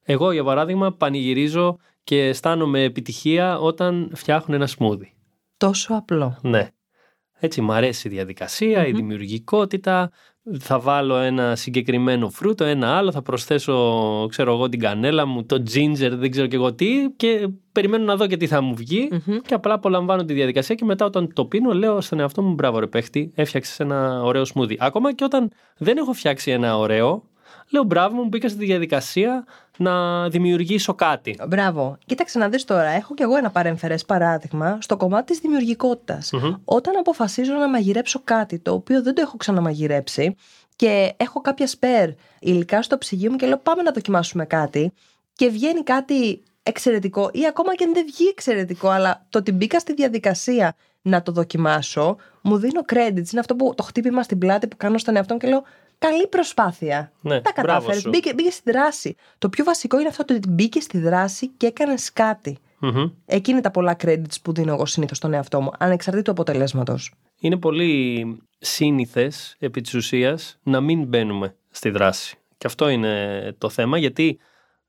Εγώ, 0.10 0.32
για 0.32 0.44
παράδειγμα, 0.44 0.94
πανηγυρίζω 0.94 1.78
και 2.04 2.24
αισθάνομαι 2.24 2.84
επιτυχία 2.84 3.60
όταν 3.60 4.12
φτιάχνω 4.14 4.56
ένα 4.56 4.68
σμούδι. 4.68 5.14
Τόσο 5.58 5.94
απλό. 5.94 6.38
Ναι. 6.42 6.70
Έτσι, 7.40 7.62
μου 7.62 7.72
αρέσει 7.72 8.08
η 8.08 8.12
διαδικασια 8.12 8.88
η 8.88 8.92
δημιουργικότητα. 8.92 10.12
Θα 10.60 10.80
βάλω 10.80 11.16
ένα 11.16 11.56
συγκεκριμένο 11.56 12.30
φρούτο, 12.30 12.64
ένα 12.64 12.98
άλλο, 12.98 13.12
θα 13.12 13.22
προσθέσω, 13.22 14.28
ξέρω 14.30 14.54
εγώ, 14.54 14.70
την 14.70 14.80
κανέλα 14.80 15.26
μου, 15.26 15.46
το 15.46 15.56
ginger, 15.56 16.12
δεν 16.12 16.32
ξέρω 16.32 16.48
και 16.48 16.56
εγώ 16.56 16.74
τι 16.74 16.88
και 17.16 17.48
περιμένω 17.72 18.04
να 18.04 18.16
δω 18.16 18.28
και 18.28 18.38
τι 18.38 18.48
θα 18.48 18.62
μου 18.62 18.76
βγει 18.76 19.10
και 19.46 19.54
απλά 19.54 19.74
απολαμβάνω 19.74 20.26
τη 20.26 20.34
διαδικασία 20.34 20.76
και 20.76 20.86
μετά 20.86 21.06
όταν 21.06 21.34
το 21.34 21.46
πίνω 21.46 21.74
λέω 21.74 22.02
στον 22.02 22.20
εαυτό 22.20 22.42
μου 22.42 22.54
μπράβο 22.54 22.80
ρε 22.80 22.88
παίχτη, 22.88 23.32
έφτιαξες 23.36 23.80
ένα 23.80 24.24
ωραίο 24.24 24.46
σμούδι. 24.46 24.78
Ακόμα 24.80 25.14
και 25.14 25.24
όταν 25.24 25.52
δεν 25.78 25.98
έχω 25.98 26.14
φτιάξει 26.14 26.52
ένα 26.52 26.78
ωραίο, 26.78 27.24
λέω 27.70 27.84
μπράβο 27.84 28.16
μου, 28.16 28.26
μπήκα 28.28 28.50
στη 28.50 28.66
διαδικασία 28.66 29.46
να 29.78 30.30
δημιουργήσω 30.30 30.94
κάτι. 30.94 31.40
Μπράβο. 31.48 31.98
Κοίταξε 32.06 32.40
να 32.40 32.50
δεις 32.50 32.64
τώρα, 32.64 32.90
έχω 32.90 33.14
κι 33.14 33.22
εγώ 33.22 33.36
ένα 33.36 33.50
παρεμφερές 33.50 34.06
παράδειγμα 34.06 34.78
στο 34.82 34.98
κομμάτι 34.98 35.26
της 35.26 35.40
δημιουργικότητας. 35.40 36.32
Όταν 36.66 36.98
αποφασίζω 36.98 37.54
να 37.54 37.70
μαγειρέψω 37.70 38.22
κάτι 38.24 38.60
το 38.60 38.74
οποίο 38.74 39.04
δεν 39.04 39.16
το 39.16 39.22
έχω 39.22 39.38
ξαναμαγειρέψει 39.38 40.36
και 40.76 41.14
έχω 41.18 41.42
κάποια 41.42 41.68
σπέρ 41.68 42.10
υλικά 42.40 42.82
στο 42.82 42.98
ψυγείο 42.98 43.32
μου 43.32 43.38
και 43.38 43.46
λέω 43.46 43.58
πάμε 43.58 43.82
να 43.82 43.92
δοκιμάσουμε 43.92 44.46
κάτι 44.46 44.92
και 45.34 45.50
βγαίνει 45.50 45.84
κάτι 45.84 46.42
εξαιρετικό 46.64 47.30
ή 47.34 47.46
ακόμα 47.48 47.76
και 47.76 47.84
αν 47.84 47.94
δεν 47.94 48.06
βγει 48.06 48.28
εξαιρετικό, 48.28 48.90
αλλά 48.90 49.26
το 49.30 49.38
ότι 49.38 49.52
μπήκα 49.52 49.80
στη 49.80 49.94
διαδικασία 49.94 50.76
να 51.02 51.22
το 51.22 51.32
δοκιμάσω, 51.32 52.18
μου 52.42 52.58
δίνω 52.58 52.82
credits. 52.94 53.32
Είναι 53.32 53.40
αυτό 53.40 53.56
που 53.56 53.74
το 53.76 53.84
χτύπημα 53.84 54.24
στην 54.24 54.38
πλάτη 54.38 54.68
που 54.68 54.78
κάνω 54.78 54.98
στον 54.98 55.16
εαυτό 55.16 55.34
μου 55.34 55.40
και 55.40 55.48
λέω 55.48 55.64
Καλή 55.98 56.27
προσπάθεια. 56.27 57.12
Ναι, 57.22 57.42
Τα 57.42 57.51
κατάφερε. 57.51 58.00
Μπήκε, 58.10 58.34
μπήκε 58.34 58.50
στη 58.50 58.72
δράση. 58.72 59.16
Το 59.38 59.50
πιο 59.50 59.63
βασικό 59.63 60.00
είναι 60.00 60.08
αυτό 60.08 60.25
το 60.25 60.34
ότι 60.34 60.50
μπήκε 60.50 60.80
στη 60.80 61.00
δράση 61.00 61.48
και 61.48 61.68
έκανες 61.68 62.13
κάτι. 62.13 62.58
Μμμ. 62.80 63.10
Εκεί 63.25 63.51
είναι 63.51 63.62
τα 63.62 63.72
πολλά 63.72 63.96
credits 64.04 64.42
που 64.42 64.54
δίνω 64.54 64.74
εγώ 64.74 64.86
συνήθως 64.86 65.18
στον 65.18 65.34
εαυτό 65.34 65.62
μου, 65.62 65.72
ανεξαρτήτου 65.77 66.32
αποτελέσματος. 66.32 67.13
Είναι 67.39 67.58
πολύ 67.58 68.25
σύνηθες 68.58 69.56
επί 69.60 69.82
της 69.82 69.94
ουσίας 69.94 70.60
να 70.63 70.82
μην 70.82 71.04
μπαίνουμε 71.04 71.56
στη 71.70 71.89
δράση. 71.89 72.38
Και 72.58 72.68
αυτό 72.68 72.89
είναι 72.89 73.56
το 73.58 73.70
θέμα 73.70 73.98
γιατί 73.98 74.39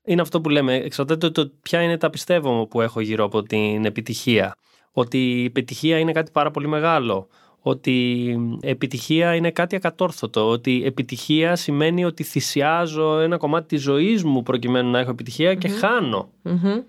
είναι 0.03 0.21
αυτό 0.21 0.41
που 0.41 0.49
λέμε, 0.49 0.75
εξαρτάται 0.75 1.29
το 1.29 1.51
ποια 1.61 1.81
είναι 1.81 1.97
τα 1.97 2.09
πιστεύω 2.09 2.67
που 2.67 2.81
έχω 2.81 2.99
γύρω 2.99 3.23
από 3.23 3.43
την 3.43 3.85
επιτυχία. 3.85 4.55
Ότι 4.91 5.41
η 5.41 5.45
επιτυχία 5.45 5.97
είναι 5.97 6.11
κάτι 6.11 6.31
πάρα 6.31 6.51
πολύ 6.51 6.67
μεγάλο. 6.67 7.27
Ότι 7.61 8.37
επιτυχία 8.61 9.35
είναι 9.35 9.51
κάτι 9.51 9.75
ακατόρθωτο. 9.75 10.49
Ότι 10.49 10.81
επιτυχία 10.85 11.55
σημαίνει 11.55 12.05
ότι 12.05 12.23
θυσιάζω 12.23 13.19
ένα 13.19 13.37
κομμάτι 13.37 13.67
της 13.67 13.81
ζωής 13.81 14.23
μου 14.23 14.43
προκειμένου 14.43 14.91
να 14.91 14.99
έχω 14.99 15.09
επιτυχία 15.09 15.55
και 15.55 15.67
χάνω. 15.67 16.29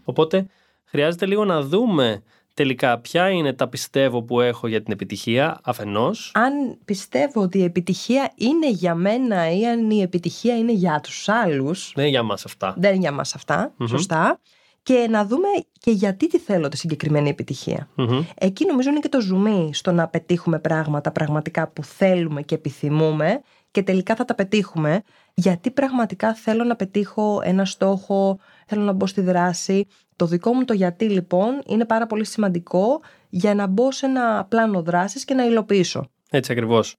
Οπότε 0.05 0.47
χρειάζεται 0.85 1.27
λίγο 1.27 1.45
να 1.45 1.63
δούμε 1.63 2.23
τελικά 2.55 2.99
ποια 2.99 3.31
είναι 3.31 3.53
τα 3.53 3.69
πιστεύω 3.69 4.23
που 4.23 4.41
έχω 4.41 4.67
για 4.67 4.83
την 4.83 4.93
επιτυχία 4.93 5.61
αφενός. 5.63 6.31
Αν 6.35 6.79
πιστεύω 6.85 7.43
ότι 7.43 7.59
η 7.59 7.63
επιτυχία 7.65 8.33
είναι 8.35 8.71
για 8.71 8.95
μένα 8.95 9.51
ή 9.51 9.67
αν 9.67 9.91
η 9.91 10.01
επιτυχία 10.03 10.57
είναι 10.59 10.73
για 10.73 11.01
τους 11.03 11.29
άλλους, 11.29 11.93
Δεν 11.95 12.05
είναι 12.05 12.13
για 12.13 12.23
μας 12.23 12.45
αυτά. 12.45 12.75
δεν 12.79 12.91
είναι 12.91 13.01
για 13.01 13.13
μας 13.13 13.35
αυτα 13.35 13.73
σωστά, 13.89 14.41
και 14.83 15.07
να 15.11 15.27
δούμε 15.27 15.49
και 15.73 15.91
γιατί 15.91 16.27
τη 16.27 16.39
θέλω 16.39 16.69
τη 16.69 16.77
συγκεκριμένη 16.77 17.29
επιτυχία. 17.29 17.89
Μμμ. 17.95 18.25
Εκεί 18.35 18.67
νομίζω 18.67 18.91
είναι 18.91 18.99
και 18.99 19.09
το 19.09 19.21
ζουμί 19.21 19.71
στο 19.75 19.93
να 19.93 20.09
πετύχουμε 20.09 20.59
πράγματα 20.59 21.13
πραγματικά 21.13 21.69
που 21.69 21.85
θέλουμε 21.85 22.43
και 22.43 22.55
επιθυμούμε 22.55 23.41
και 23.71 23.83
τελικά 23.83 24.15
θα 24.15 24.25
τα 24.25 24.35
πετύχουμε 24.35 25.03
γιατί 25.35 25.71
πραγματικά 25.71 26.35
θέλω 26.35 26.65
να 26.65 26.77
πετύχω 26.77 27.41
ένα 27.45 27.65
στόχο, 27.65 28.39
θέλω 28.67 28.83
να 28.83 28.93
μπω 28.93 29.07
στη 29.07 29.21
δράση. 29.21 29.87
Το 30.17 30.27
δικό 30.27 30.53
μου 30.53 30.65
το 30.65 30.73
γιατί 30.73 31.09
λοιπόν 31.09 31.63
είναι 31.67 31.85
πάρα 31.85 32.07
πολύ 32.07 32.25
σημαντικό 32.25 33.01
για 33.29 33.55
να 33.55 33.67
μπω 33.67 33.93
σε 33.93 34.07
ένα 34.07 34.47
πλάνο 34.49 34.83
δράσης 34.83 35.25
και 35.25 35.35
να 35.35 35.45
υλοποιήσω. 35.45 36.11
Έτσι 36.31 36.53
ακριβώς. 36.53 36.97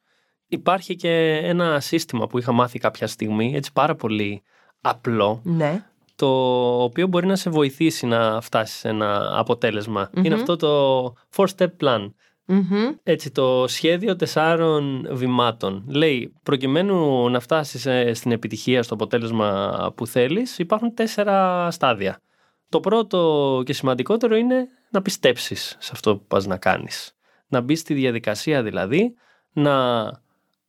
Υπάρχει 0.47 0.95
και 0.95 1.39
ένα 1.43 1.79
σύστημα 1.79 2.27
που 2.27 2.38
είχα 2.38 2.51
μάθει 2.51 2.79
κάποια 2.79 3.07
στιγμή, 3.07 3.53
έτσι 3.55 3.71
πάρα 3.73 3.95
πολύ 3.95 4.43
απλό, 4.81 5.41
Ναι. 5.43 5.85
Το 6.21 6.83
οποίο 6.83 7.07
μπορεί 7.07 7.25
να 7.25 7.35
σε 7.35 7.49
βοηθήσει 7.49 8.05
να 8.05 8.41
φτάσεις 8.41 8.79
σε 8.79 8.89
ένα 8.89 9.39
αποτέλεσμα. 9.39 10.09
Είναι 10.13 10.35
αυτό 10.35 10.55
το 10.55 11.13
four-step 11.35 11.69
plan. 11.81 12.11
Μμμ. 12.45 12.89
Έτσι, 13.03 13.31
το 13.31 13.67
σχέδιο 13.67 14.15
τεσσάρων 14.15 15.07
βημάτων. 15.11 15.83
Λέει, 15.87 16.33
προκειμένου 16.43 17.29
να 17.29 17.39
φτάσεις 17.39 17.85
ε, 17.85 18.13
στην 18.13 18.31
επιτυχία, 18.31 18.83
στο 18.83 18.93
αποτέλεσμα 18.93 19.93
που 19.95 20.07
θέλεις, 20.07 20.59
υπάρχουν 20.59 20.93
τέσσερα 20.93 21.67
στάδια. 21.71 22.21
Το 22.69 22.79
πρώτο 22.79 23.61
και 23.65 23.73
σημαντικότερο 23.73 24.35
είναι 24.35 24.67
να 24.89 25.01
πιστέψεις 25.01 25.75
σε 25.79 25.89
αυτό 25.93 26.17
που 26.17 26.25
πας 26.27 26.45
να 26.45 26.57
κάνεις. 26.57 27.15
Να 27.47 27.61
μπεις 27.61 27.79
στη 27.79 27.93
διαδικασία 27.93 28.63
δηλαδή, 28.63 29.13
να 29.53 30.05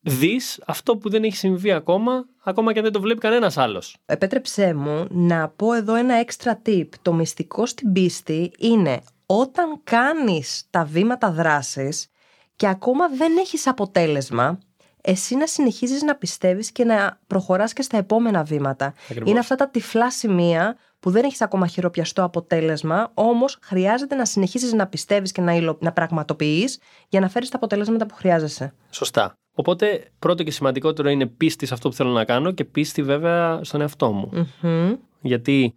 δεις 0.03 0.61
αυτό 0.67 0.97
που 0.97 1.11
δεν 1.11 1.25
έχει 1.25 1.37
συμβεί 1.37 1.73
ακόμα, 1.73 2.25
ακόμα 2.45 2.73
και 2.73 2.79
αν 2.79 2.85
δεν 2.85 2.93
το 2.93 3.01
βλέπει 3.01 3.21
κανένας 3.21 3.57
άλλος. 3.57 3.97
Επέτρεψέ 4.07 4.75
μου 4.75 5.07
να 5.11 5.49
πω 5.49 5.73
εδώ 5.73 5.95
ένα 5.95 6.25
extra 6.27 6.53
tip. 6.67 6.89
Το 7.03 7.13
μυστικό 7.13 7.67
στην 7.67 7.93
πίστη 7.93 8.53
είναι 8.59 9.01
όταν 9.27 9.81
κάνεις 9.85 10.67
τα 10.71 10.85
βήματα 10.85 11.31
δράσης 11.31 12.09
και 12.57 12.69
ακόμα 12.69 13.09
δεν 13.09 13.37
έχεις 13.37 13.67
αποτέλεσμα, 13.67 14.59
εσύ 15.01 15.37
να 15.37 15.47
συνεχίζεις 15.47 16.03
να 16.03 16.15
πιστεύεις 16.15 16.73
και 16.73 16.85
να 16.85 17.19
προχωράς 17.27 17.73
και 17.73 17.83
στα 17.83 17.97
επόμενα 17.97 18.43
βήματα. 18.43 18.95
Ακριβώς. 19.05 19.31
Είναι 19.31 19.39
αυτά 19.39 19.55
τα 19.55 19.69
τυφλά 19.69 20.11
σημεία 20.11 20.77
που 21.01 21.11
δεν 21.11 21.25
έχεις 21.25 21.41
ακόμα 21.41 21.67
χειροπιαστό 21.67 22.23
αποτέλεσμα, 22.25 23.11
όμως 23.15 23.59
χρειάζεται 23.63 24.15
να 24.15 24.25
συνεχίσεις 24.25 24.73
να 24.73 24.87
πιστεύεις 24.87 25.33
και 25.33 25.41
να, 25.41 25.53
υλο... 25.53 25.79
να 25.81 25.93
πραγματοποιείς 25.93 26.79
για 27.09 27.21
να 27.21 27.29
φέρεις 27.29 27.49
τα 27.49 27.57
αποτελέσματα 27.57 28.07
που 28.07 28.15
χρειάζεσαι. 28.15 28.75
Σωστά. 28.91 29.35
Οπότε, 29.55 30.11
πρώτο 30.19 30.43
και 30.43 30.51
σημαντικότερο 30.51 31.09
είναι 31.09 31.27
πίστη 31.27 31.67
σε 31.67 31.75
αυτό 31.75 31.89
που 31.89 31.95
θέλω 31.95 32.11
να 32.11 32.25
κάνω 32.25 32.53
και 32.53 32.65
πίστη 32.65 33.03
βέβαια 33.03 33.65
στον 33.65 33.81
εαυτό 33.81 34.13
μου. 34.13 34.49
Μμμ. 34.61 34.95
Γιατί 35.21 35.75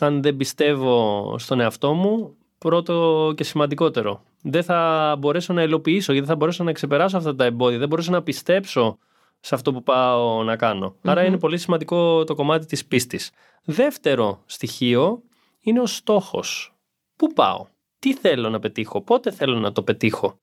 αν 0.00 0.22
δεν 0.22 0.36
πιστεύω 0.36 1.34
στον 1.38 1.60
εαυτό 1.60 1.92
μου, 1.92 2.36
πρώτο 2.58 3.32
και 3.36 3.44
σημαντικότερο, 3.44 4.22
δεν 4.42 4.62
θα 4.62 5.16
μπορέσω 5.18 5.52
να 5.52 5.62
υλοποιήσω 5.62 6.12
γιατί 6.12 6.26
δεν 6.26 6.34
θα 6.34 6.36
μπορέσω 6.36 6.64
να 6.64 6.72
ξεπεράσω 6.72 7.16
αυτά 7.16 7.34
τα 7.34 7.44
εμπόδια, 7.44 7.78
δεν 7.78 7.88
μπορέσω 7.88 8.10
να 8.10 8.22
πιστέψω 8.22 8.98
σε 9.40 9.54
αυτό 9.54 9.72
που 9.72 9.82
πάω 9.82 10.42
να 10.42 10.56
κανω 10.56 10.94
Άρα 11.02 11.24
είναι 11.24 11.38
πολύ 11.38 11.58
σημαντικό 11.58 12.24
το 12.24 12.34
κομμάτι 12.34 12.66
της 12.66 12.86
πίστης. 12.86 13.30
Δεύτερο 13.64 14.42
στοιχείο 14.46 15.22
είναι 15.60 15.80
ο 15.80 15.86
στόχος. 15.86 16.74
Πού 17.16 17.32
πάω, 17.32 17.66
τι 17.98 18.14
θέλω 18.14 18.48
να 18.48 18.58
πετύχω, 18.58 19.02
πότε 19.02 19.30
θέλω 19.30 19.58
να 19.58 19.72
το 19.72 19.82
πετύχω; 19.82 20.38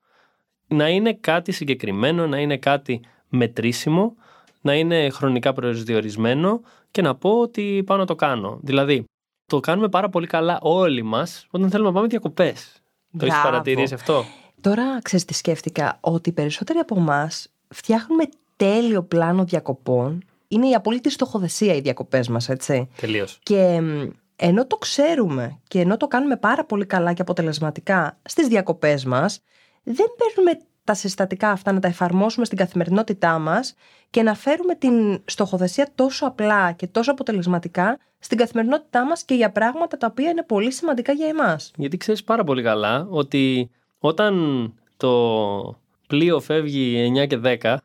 Να 0.67 0.89
είναι 0.89 1.13
κάτι 1.13 1.51
συγκεκριμένο, 1.51 2.27
να 2.27 2.37
είναι 2.39 2.57
κάτι 2.57 3.01
μετρήσιμο, 3.29 4.15
να 4.61 4.73
είναι 4.75 5.09
χρονικά 5.09 5.53
προσδιορισμένο 5.53 6.61
και 6.91 7.01
να 7.01 7.15
πω 7.15 7.39
ότι 7.39 7.83
πάω 7.85 7.97
να 7.97 8.05
το 8.05 8.15
κάνω. 8.15 8.59
Δηλαδή, 8.61 9.05
το 9.45 9.59
κάνουμε 9.59 9.89
πάρα 9.89 10.09
πολύ 10.09 10.27
καλά 10.27 10.59
όλοι 10.61 11.03
μας 11.03 11.47
όταν 11.51 11.69
θέλουμε 11.69 11.89
να 11.89 11.95
πάμε 11.95 12.07
διακοπές. 12.07 12.81
Το 13.17 13.25
έχεις 13.25 13.37
Μπράβο. 13.37 13.49
παρατηρήσει 13.49 13.93
αυτό; 13.93 14.25
Τώρα 14.61 15.01
ξέρεις 15.01 15.25
τι 15.25 15.33
σκέφτηκα, 15.33 15.97
ότι 16.01 16.29
οι 16.29 16.33
περισσότεροι 16.33 16.79
από 16.79 16.95
εμάς 16.97 17.47
φτιάχνουμε 17.67 18.23
τέλειο 18.55 19.03
πλάνο 19.03 19.43
διακοπών. 19.43 20.23
Είναι 20.47 20.67
η 20.67 20.73
απολύτη 20.73 21.09
στοχοθεσία 21.09 21.73
οι 21.75 21.79
διακοπές 21.79 22.27
μας, 22.27 22.49
έτσι. 22.49 22.89
Τελείως. 22.99 23.39
Και 23.43 23.81
μ, 23.81 24.09
ενώ 24.35 24.67
το 24.67 24.75
ξέρουμε 24.75 25.59
και 25.67 25.79
ενώ 25.79 25.97
το 25.97 26.07
κάνουμε 26.07 26.37
πάρα 26.37 26.65
πολύ 26.65 26.85
καλά 26.85 27.13
και 27.13 27.21
αποτελεσματικά 27.21 28.17
στις 28.23 28.47
διακοπές 28.47 29.05
μας, 29.05 29.41
δεν 29.85 30.05
παίρνουμε 30.17 30.59
τα 30.83 30.93
συστατικά 30.93 31.49
αυτά 31.49 31.71
να 31.71 31.79
τα 31.79 31.87
εφαρμόσουμε 31.87 32.45
στην 32.45 32.57
καθημερινότητά 32.57 33.39
μας 33.39 33.75
και 34.09 34.23
να 34.23 34.35
φέρουμε 34.35 34.75
την 34.75 35.21
στοχοθεσία 35.25 35.91
τόσο 35.95 36.25
απλά 36.25 36.71
και 36.71 36.87
τόσο 36.87 37.11
αποτελεσματικά 37.11 37.99
στην 38.19 38.37
καθημερινότητά 38.37 39.05
μας 39.05 39.23
και 39.23 39.33
για 39.33 39.51
πράγματα 39.51 39.97
τα 39.97 40.07
οποία 40.11 40.29
είναι 40.29 40.43
πολύ 40.43 40.71
σημαντικά 40.71 41.11
για 41.11 41.27
εμάς. 41.27 41.71
Γιατί 41.75 41.97
ξέρεις 41.97 42.23
πάρα 42.23 42.43
πολύ 42.43 42.63
καλά 42.63 43.07
ότι 43.09 43.69
όταν 43.99 44.73
το 44.97 45.79
πλοίο 46.07 46.39
φεύγει 46.39 47.13
9 47.23 47.27
και 47.27 47.39
10, 47.43 47.77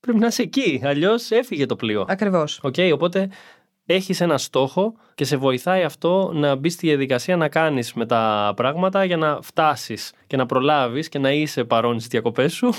πρέπει 0.00 0.18
να 0.18 0.26
είσαι 0.26 0.42
εκεί. 0.42 0.80
Αλλιώς 0.84 1.30
έφυγε 1.30 1.66
το 1.66 1.76
πλοίο. 1.76 2.04
Ακριβώς. 2.08 2.60
Οκ, 2.62 2.74
οπότε 2.92 3.28
έχεις 3.86 4.20
ένα 4.20 4.38
στόχο 4.38 4.94
και 5.14 5.24
σε 5.24 5.36
βοηθάει 5.36 5.82
αυτό 5.82 6.30
να 6.34 6.54
μπεις 6.54 6.72
στη 6.72 6.86
διαδικασία 6.86 7.36
να 7.36 7.48
κάνεις 7.48 7.92
με 7.92 8.06
τα 8.06 8.52
πράγματα 8.56 9.04
για 9.04 9.16
να 9.16 9.38
φτάσεις 9.42 10.12
και 10.26 10.36
να 10.36 10.46
προλάβεις 10.46 11.08
και 11.08 11.18
να 11.18 11.30
είσαι 11.32 11.64
παρόν 11.64 11.94
στις 11.96 12.08
διακοπές 12.10 12.52
σου 12.52 12.72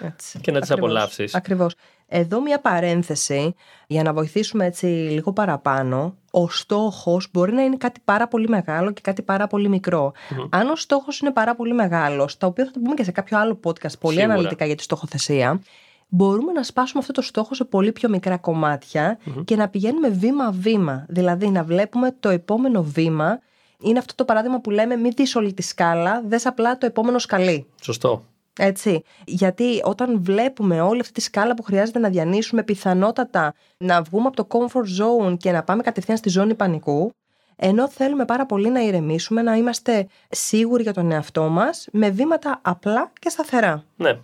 Έτσι. 0.00 0.38
και 0.40 0.52
να 0.52 0.60
τις 0.60 0.70
Ακριβώς. 0.70 0.90
απολαύσεις. 0.90 1.34
Ακριβώς. 1.34 1.74
Εδώ 2.08 2.40
μια 2.40 2.60
παρένθεση 2.60 3.54
για 3.86 4.02
να 4.02 4.12
βοηθήσουμε 4.12 4.64
έτσι 4.66 4.86
λίγο 4.86 5.32
παραπάνω. 5.32 6.16
Ο 6.30 6.48
στόχος 6.48 7.28
μπορεί 7.32 7.52
να 7.52 7.62
είναι 7.62 7.76
κάτι 7.76 8.00
πάρα 8.04 8.28
πολύ 8.28 8.48
μεγάλο 8.48 8.92
και 8.92 9.00
κάτι 9.00 9.22
πάρα 9.22 9.46
πολύ 9.46 9.68
μικρό. 9.68 10.12
Αν 10.50 10.68
ο 10.68 10.76
στόχος 10.76 11.18
είναι 11.20 11.30
πάρα 11.32 11.54
πολύ 11.54 11.72
μεγάλος, 11.74 12.36
τα 12.36 12.46
οποία 12.46 12.64
θα 12.64 12.70
το 12.70 12.80
πούμε 12.80 12.94
και 12.94 13.04
σε 13.04 13.10
κάποιο 13.12 13.38
άλλο 13.38 13.60
podcast 13.64 13.98
πολύ 14.00 14.16
Σίγουρα. 14.16 14.32
αναλυτικά 14.34 14.64
για 14.66 14.74
τη 14.74 14.82
στοχοθεσία, 14.82 15.60
μπορούμε 16.08 16.52
να 16.52 16.62
σπάσουμε 16.62 17.00
αυτό 17.00 17.12
το 17.12 17.22
στόχο 17.22 17.54
σε 17.54 17.64
πολύ 17.64 17.92
πιο 17.92 18.08
μικρά 18.08 18.36
κομμάτια 18.38 19.18
και 19.44 19.56
να 19.56 19.68
πηγαίνουμε 19.68 20.08
βήμα-βήμα. 20.08 21.06
Δηλαδή 21.08 21.48
να 21.50 21.64
βλέπουμε 21.64 22.16
το 22.20 22.28
επόμενο 22.28 22.82
βήμα. 22.82 23.38
Είναι 23.80 23.98
αυτό 23.98 24.14
το 24.14 24.24
παράδειγμα 24.24 24.60
που 24.60 24.70
λέμε 24.70 24.96
μην 24.96 25.12
δεις 25.16 25.36
όλη 25.36 25.52
τη 25.52 25.62
σκάλα, 25.62 26.22
δες 26.26 26.46
απλά 26.46 26.78
το 26.78 26.86
επόμενο 26.86 27.18
σκαλί. 27.18 27.66
Σωστό. 27.80 28.24
Έτσι. 28.58 29.02
Γιατί 29.24 29.80
όταν 29.84 30.22
βλέπουμε 30.22 30.80
όλη 30.80 31.00
αυτή 31.00 31.12
τη 31.12 31.20
σκάλα 31.20 31.54
που 31.54 31.62
χρειάζεται 31.62 31.98
να 31.98 32.08
διανύσουμε, 32.08 32.62
πιθανότατα 32.62 33.54
να 33.76 34.02
βγούμε 34.02 34.26
από 34.26 34.36
το 34.36 34.46
comfort 34.48 35.28
zone 35.28 35.36
και 35.36 35.52
να 35.52 35.62
πάμε 35.62 35.82
κατευθείαν 35.82 36.16
στη 36.16 36.28
ζώνη 36.28 36.54
πανικού, 36.54 37.10
ενώ 37.56 37.88
θέλουμε 37.88 38.24
πάρα 38.24 38.46
πολύ 38.46 38.70
να 38.70 38.80
ηρεμήσουμε, 38.80 39.42
να 39.42 39.56
είμαστε 39.56 40.06
σίγουροι 40.30 40.82
για 40.82 40.92
τον 40.92 41.10
εαυτό 41.10 41.48
μας, 41.48 41.88
με 41.92 42.10
βήματα 42.10 42.60
απλά 42.62 43.12
και 43.18 43.28
σταθερά. 43.28 43.84
Ναι, 43.96 44.18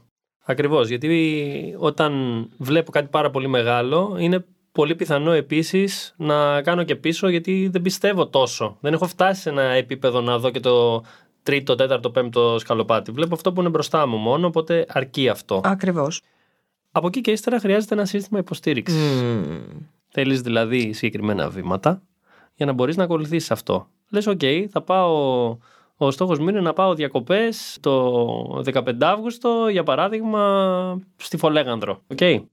ακριβώς. 0.44 0.88
Γιατί 0.88 1.74
όταν 1.78 2.12
βλέπω 2.58 2.90
κάτι 2.90 3.08
πάρα 3.10 3.30
πολύ 3.30 3.48
μεγάλο, 3.48 4.16
είναι 4.18 4.44
πολύ 4.72 4.94
πιθανό 4.94 5.32
επίσης 5.32 6.14
να 6.16 6.62
κάνω 6.62 6.82
και 6.82 6.96
πίσω 6.96 7.28
γιατί 7.28 7.68
δεν 7.72 7.82
πιστεύω 7.82 8.26
τόσο. 8.26 8.76
Δεν 8.80 8.92
έχω 8.92 9.06
φτάσει 9.06 9.40
σε 9.40 9.48
ένα 9.48 9.62
επίπεδο 9.62 10.20
να 10.20 10.38
δω 10.38 10.50
και 10.50 10.60
το 10.60 11.04
τρίτο, 11.42 11.74
τέταρτο, 11.74 12.10
πέμπτο 12.10 12.58
σκαλοπάτι. 12.58 13.12
Βλέπω 13.12 13.34
αυτό 13.34 13.52
που 13.52 13.60
είναι 13.60 13.70
μπροστά 13.70 14.06
μου 14.06 14.16
μόνο, 14.16 14.46
οπότε 14.46 14.86
αρκεί 14.88 15.28
αυτό. 15.28 15.60
Ακριβώς. 15.64 16.22
Από 16.92 17.06
εκεί 17.06 17.20
και 17.20 17.30
ύστερα 17.30 17.58
χρειάζεται 17.58 17.94
ένα 17.94 18.04
σύστημα 18.04 18.38
υποστήριξης. 18.38 19.22
Mm. 19.22 19.60
Θέλεις 20.08 20.40
δηλαδή 20.40 20.92
συγκεκριμένα 20.92 21.48
βήματα 21.48 22.02
για 22.54 22.66
να 22.66 22.72
μπορείς 22.72 22.96
να 22.96 23.04
ακολουθήσεις 23.04 23.50
αυτό. 23.50 23.88
Λες, 24.10 24.28
OK, 24.28 24.66
θα 24.70 24.82
πάω. 24.82 25.56
Ο 26.04 26.10
στόχος 26.10 26.38
μου 26.38 26.48
είναι 26.48 26.60
να 26.60 26.72
πάω 26.72 26.94
διακοπές 26.94 27.78
το 27.80 28.62
15 28.72 28.92
Αύγουστο, 29.00 29.68
για 29.70 29.82
παράδειγμα, 29.82 31.00
στη 31.16 31.36
Φολέγανδρο. 31.36 32.02
Okay. 32.16 32.44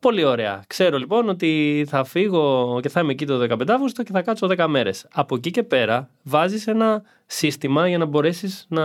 Πολύ 0.00 0.24
ωραία. 0.24 0.62
Ξέρω 0.66 0.98
λοιπόν 0.98 1.28
ότι 1.28 1.84
θα 1.88 2.04
φύγω 2.04 2.78
και 2.82 2.88
θα 2.88 3.00
είμαι 3.00 3.12
εκεί 3.12 3.26
το 3.26 3.46
15 3.50 3.68
Αύγουστο 3.68 4.02
και 4.02 4.10
θα 4.12 4.22
κάτσω 4.22 4.46
10 4.56 4.66
μέρες. 4.68 5.06
Από 5.12 5.34
εκεί 5.34 5.50
και 5.50 5.62
πέρα 5.62 6.10
βάζεις 6.22 6.66
ένα 6.66 7.02
σύστημα 7.26 7.88
για 7.88 7.98
να 7.98 8.04
μπορέσεις 8.04 8.66
να 8.68 8.82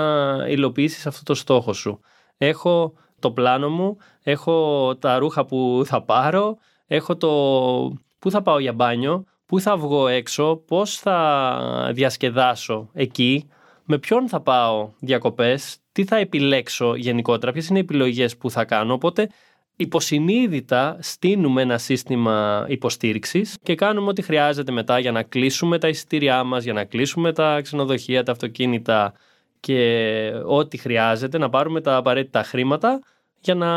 υλοποιήσεις 0.48 1.08
αυτό 1.08 1.24
το 1.24 1.34
στόχο 1.34 1.74
σου. 1.74 2.00
Έχω 2.38 2.94
το 3.20 3.32
πλάνο 3.32 3.70
μου, 3.70 3.98
έχω 4.24 4.96
τα 5.00 5.18
ρούχα 5.18 5.46
που 5.46 5.82
θα 5.86 6.02
πάρω, 6.04 6.58
έχω 6.88 7.18
το 7.18 7.30
πού 8.20 8.32
θα 8.32 8.42
πάω 8.42 8.60
για 8.60 8.74
μπάνιο, 8.74 9.24
πού 9.46 9.60
θα 9.60 9.78
βγω 9.78 10.08
έξω, 10.08 10.56
πώς 10.56 10.96
θα 10.96 11.92
διασκεδάσω 11.94 12.90
εκεί, 12.94 13.50
με 13.92 13.98
ποιον 13.98 14.28
θα 14.30 14.42
πάω 14.42 14.90
διακοπές, 15.00 15.78
τι 15.92 16.04
θα 16.04 16.16
επιλέξω 16.16 16.96
γενικότερα, 16.96 17.52
ποιες 17.52 17.68
είναι 17.68 17.78
οι 17.78 17.82
επιλογές 17.82 18.38
που 18.38 18.50
θα 18.50 18.66
κάνω. 18.66 18.94
Οπότε 18.94 19.30
υποσυνείδητα 19.76 20.98
στείνουμε 21.00 21.62
ένα 21.62 21.78
σύστημα 21.78 22.66
υποστήριξης 22.68 23.58
και 23.64 23.76
κάνουμε 23.76 24.10
ό,τι 24.10 24.22
χρειάζεται 24.22 24.72
μετά 24.72 25.00
για 25.00 25.12
να 25.12 25.24
κλείσουμε 25.24 25.78
τα 25.80 25.88
εισιτήριά 25.88 26.44
μας, 26.44 26.64
για 26.64 26.74
να 26.74 26.84
κλείσουμε 26.84 27.34
τα 27.34 27.62
ξενοδοχεία, 27.62 28.24
τα 28.24 28.32
αυτοκίνητα 28.32 29.14
και 29.60 30.32
ό,τι 30.46 30.78
χρειάζεται, 30.78 31.38
να 31.38 31.50
πάρουμε 31.50 31.82
τα 31.82 31.96
απαραίτητα 31.96 32.44
χρήματα 32.44 33.00
για 33.40 33.56
να 33.56 33.72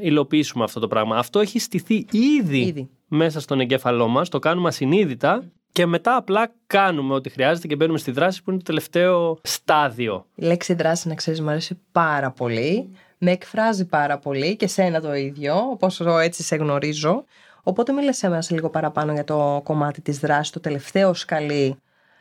υλοποιήσουμε 0.00 0.64
αυτό 0.64 0.80
το 0.80 0.88
πράγμα. 0.88 1.16
Αυτό 1.16 1.40
έχει 1.40 1.58
στηθεί 1.58 2.06
ήδη, 2.10 2.58
Ήδη. 2.58 2.90
μέσα 3.08 3.40
στον 3.40 3.60
εγκέφαλό 3.60 4.08
μας, 4.08 4.28
το 4.28 4.38
κάνουμε 4.38 4.68
ασυνείδητα 4.68 5.52
και 5.74 5.86
μετά 5.86 6.16
απλά 6.16 6.52
κάνουμε 6.66 7.14
ό,τι 7.14 7.30
χρειάζεται 7.30 7.66
και 7.66 7.76
μπαίνουμε 7.76 7.98
στη 7.98 8.10
δράση 8.10 8.42
που 8.42 8.50
είναι 8.50 8.58
το 8.58 8.64
τελευταίο 8.64 9.38
στάδιο. 9.42 10.26
Η 10.34 10.44
λέξη 10.44 10.74
δράση, 10.74 11.08
να 11.08 11.14
ξέρεις, 11.14 11.40
μου 11.40 11.48
αρέσει 11.48 11.80
πάρα 11.92 12.30
πολύ. 12.30 12.90
Με 13.18 13.30
εκφράζει 13.30 13.86
πάρα 13.86 14.18
πολύ 14.18 14.56
και 14.56 14.66
σένα 14.66 15.00
το 15.00 15.14
ίδιο, 15.14 15.54
όπως 15.56 16.00
έτσι 16.00 16.42
σε 16.42 16.56
γνωρίζω. 16.56 17.24
Οπότε 17.62 17.92
μίλε 17.92 18.12
σε 18.12 18.28
μας 18.30 18.50
λίγο 18.50 18.70
παραπάνω 18.70 19.12
για 19.12 19.24
το 19.24 19.60
κομμάτι 19.64 20.00
της 20.00 20.18
δράσης, 20.18 20.52
το 20.52 20.60
τελευταίο 20.60 21.14
σκαλί 21.14 21.76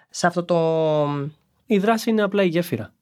σε 0.10 0.28
αυτό 0.28 0.44
το... 0.44 0.58
Η 1.66 1.78
δράση 1.78 2.10
είναι 2.10 2.22
απλά 2.22 2.44
η 2.44 2.48
γέφυρα. 2.48 2.94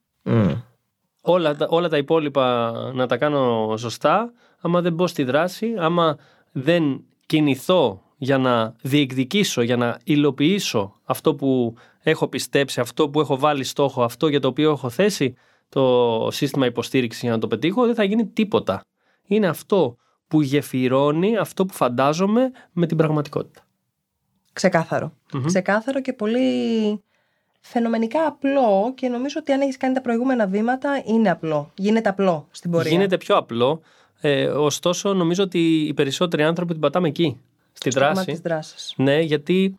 όλα, 1.20 1.56
τα- 1.56 1.66
όλα 1.70 1.88
τα 1.88 1.96
υπόλοιπα 1.96 2.72
να 2.94 3.06
τα 3.06 3.16
κάνω 3.16 3.74
σωστά, 3.76 4.32
άμα 4.60 4.80
δεν 4.80 4.92
μπω 4.92 5.06
στη 5.06 5.24
δράση, 5.24 5.74
άμα 5.78 6.16
δεν 6.52 7.04
κινηθώ 7.26 8.02
για 8.22 8.38
να 8.38 8.74
διεκδικήσω, 8.82 9.62
για 9.62 9.76
να 9.76 9.98
υλοποιήσω 10.04 11.00
αυτό 11.04 11.34
που 11.34 11.74
έχω 12.02 12.28
πιστέψει, 12.28 12.80
αυτό 12.80 13.08
που 13.08 13.20
έχω 13.20 13.38
βάλει 13.38 13.64
στόχο, 13.64 14.02
αυτό 14.02 14.28
για 14.28 14.40
το 14.40 14.48
οποίο 14.48 14.70
έχω 14.70 14.90
θέσει 14.90 15.34
το 15.68 16.28
σύστημα 16.30 16.66
υποστήριξης 16.66 17.22
για 17.22 17.30
να 17.30 17.38
το 17.38 17.48
πετύχω, 17.48 17.86
δεν 17.86 17.94
θα 17.94 18.04
γίνει 18.04 18.26
τίποτα. 18.26 18.80
Είναι 19.26 19.46
αυτό 19.46 19.96
που 20.28 20.42
γεφυρώνει 20.42 21.36
αυτό 21.36 21.66
που 21.66 21.74
φαντάζομαι 21.74 22.50
με 22.72 22.86
την 22.86 22.96
πραγματικότητα. 22.96 23.60
Ξεκάθαρο. 24.52 25.12
Μμμ. 25.32 25.44
Ξεκάθαρο 25.44 26.00
και 26.00 26.12
πολύ 26.12 26.50
φαινομενικά 27.60 28.26
απλό 28.26 28.92
και 28.94 29.08
νομίζω 29.08 29.36
ότι 29.40 29.52
αν 29.52 29.60
έχεις 29.60 29.76
κάνει 29.76 29.94
τα 29.94 30.00
προηγούμενα 30.00 30.46
βήματα 30.46 31.02
είναι 31.06 31.30
απλό. 31.30 31.70
Γίνεται 31.74 32.08
απλό 32.08 32.48
στην 32.50 32.70
πορεία. 32.70 32.90
Γίνεται 32.90 33.16
πιο 33.16 33.36
απλό. 33.36 33.80
Ε, 34.20 34.46
ωστόσο, 34.46 35.14
νομίζω 35.14 35.42
ότι 35.42 35.86
οι 35.86 35.94
περισσότεροι 35.94 36.42
άνθρωποι 36.42 36.72
την 36.72 36.80
πατάμε 36.80 37.08
εκεί, 37.08 37.40
στη 37.90 37.90
στο 37.90 38.00
κομμάτι 38.00 38.14
δράση. 38.24 38.30
της 38.30 38.40
δράσης. 38.40 38.94
Ναι, 38.96 39.20
γιατί 39.20 39.78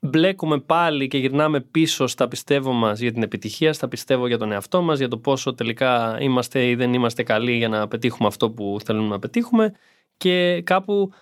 μπλέκουμε 0.00 0.58
πάλι 0.60 1.08
και 1.08 1.18
γυρνάμε 1.18 1.60
πίσω 1.60 2.06
στα 2.06 2.28
πιστεύω 2.28 2.72
μας 2.72 2.98
για 2.98 3.12
την 3.12 3.22
επιτυχία, 3.22 3.72
στα 3.72 3.88
πιστεύω 3.88 4.26
για 4.26 4.38
τον 4.38 4.52
εαυτό 4.52 4.82
μας, 4.82 4.98
για 4.98 5.08
το 5.08 5.18
πόσο 5.18 5.54
τελικά 5.54 6.16
είμαστε 6.20 6.66
ή 6.66 6.74
δεν 6.74 6.94
είμαστε 6.94 7.22
καλοί 7.22 7.52
για 7.52 7.68
να 7.68 7.88
πετύχουμε 7.88 8.28
αυτό 8.28 8.50
που 8.50 8.78
θέλουμε 8.84 9.08
να 9.08 9.18
πετύχουμε 9.18 9.72
και 10.16 10.62
κάπου 10.62 11.12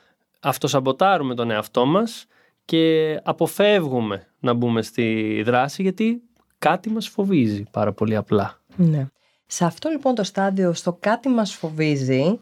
αυτοσαμποτάρουμε 0.41 1.35
τον 1.35 1.51
εαυτό 1.51 1.87
μας 1.87 2.27
και 2.65 3.17
αποφεύγουμε 3.23 4.27
να 4.41 4.53
μπούμε 4.53 4.83
στη 4.83 5.43
δράση 5.45 5.83
γιατί 5.83 6.23
κάτι 6.59 6.91
μας 6.91 7.09
φοβίζει 7.09 7.65
πάρα 7.71 7.93
πολύ 7.93 8.17
απλά. 8.17 8.61
Ναι. 8.77 9.07
Σε 9.47 9.65
αυτό 9.65 9.89
λοιπόν 9.89 10.15
το 10.15 10.25
στάδιο, 10.25 10.73
στο 10.73 10.97
κάτι 11.01 11.29
μας 11.29 11.55
φοβίζει, 11.55 12.41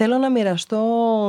θέλω 0.00 0.18
να 0.18 0.30
μοιραστώ 0.30 0.80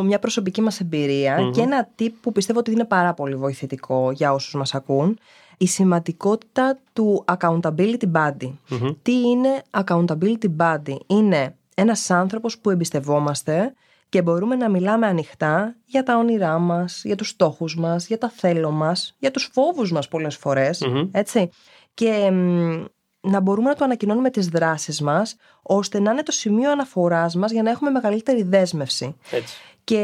μια 0.06 0.20
προσωπική 0.20 0.62
μας 0.62 0.80
εμπειρια 0.80 1.42
Μμμ. 1.42 1.52
και 1.52 1.62
ένα 1.62 1.90
tip 2.00 2.10
που 2.22 2.32
πιστεύω 2.32 2.60
ότι 2.60 2.72
είναι 2.72 2.86
πάρα 2.86 3.14
πολύ 3.14 3.36
βοηθητικό 3.36 4.12
για 4.12 4.34
όσους 4.34 4.54
μας 4.54 4.76
ακούν. 4.76 5.20
Η 5.58 5.68
σημαντικότητα 5.68 6.78
του 6.94 7.26
accountability 7.38 8.12
buddy. 8.14 8.52
Μμμ. 8.70 8.90
Τι 9.02 9.12
είναι 9.12 9.62
accountability 9.72 10.56
buddy? 10.58 10.96
Είναι 11.08 11.56
ένας 11.76 12.10
άνθρωπος 12.10 12.58
που 12.60 12.70
εμπιστευόμαστε 12.70 13.74
και 14.10 14.22
μπορούμε 14.22 14.56
να 14.56 14.70
μιλάμε 14.70 15.08
ανοιχτά 15.08 15.76
για 15.86 16.04
τα 16.04 16.18
όνειρά 16.18 16.58
μας, 16.58 17.02
για 17.04 17.16
τους 17.16 17.28
στόχους 17.30 17.76
μας, 17.76 18.08
για 18.08 18.18
τα 18.18 18.30
θέλω 18.30 18.72
μας, 18.72 19.16
για 19.20 19.32
τους 19.32 19.50
φόβους 19.54 19.92
μας 19.92 20.08
πολλές 20.08 20.36
φορές, 20.38 20.86
Μμμ. 20.88 21.10
έτσι. 21.12 21.50
Και 21.94 22.32
μ, 22.32 22.84
να 23.22 23.40
μπορούμε 23.40 23.70
να 23.70 23.76
το 23.76 23.84
ανακοινώνουμε 23.84 24.30
τις 24.30 24.48
δράσεις 24.48 25.02
μας, 25.02 25.36
ώστε 25.62 26.00
να 26.00 26.12
είναι 26.12 26.24
το 26.24 26.32
σημείο 26.32 26.72
αναφοράς 26.72 27.36
μας 27.36 27.52
για 27.52 27.64
να 27.64 27.70
έχουμε 27.70 27.90
μεγαλύτερη 27.90 28.44
δέσμευση. 28.44 29.16
Έτσι. 29.32 29.56
Και 29.84 30.00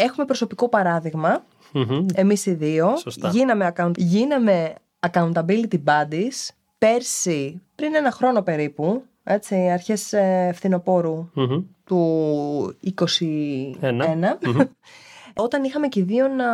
έχουμε 0.00 0.26
προσωπικό 0.26 0.68
παράδειγμα, 0.68 1.44
Μμμ. 1.72 2.06
εμείς 2.14 2.46
οι 2.46 2.54
δύο, 2.54 2.96
Σωστά. 2.96 3.28
γίναμε, 3.28 3.72
account... 3.76 3.92
γίναμε 3.96 4.74
accountability 5.10 5.78
buddies 5.84 6.48
πέρσι, 6.78 7.62
πριν 7.74 7.94
ένα 7.94 8.10
χρόνο 8.10 8.42
περίπου, 8.42 9.02
έτσι, 9.24 9.70
αρχές 9.70 10.12
ε, 10.12 10.50
φθινοπόρου 10.54 11.30
Μμμ. 11.34 11.62
του 11.84 12.76
21, 12.96 13.04
Μμμ. 13.80 14.60
όταν 15.44 15.64
είχαμε 15.64 15.88
και 15.88 16.00
οι 16.00 16.02
δύο 16.02 16.28
να 16.28 16.46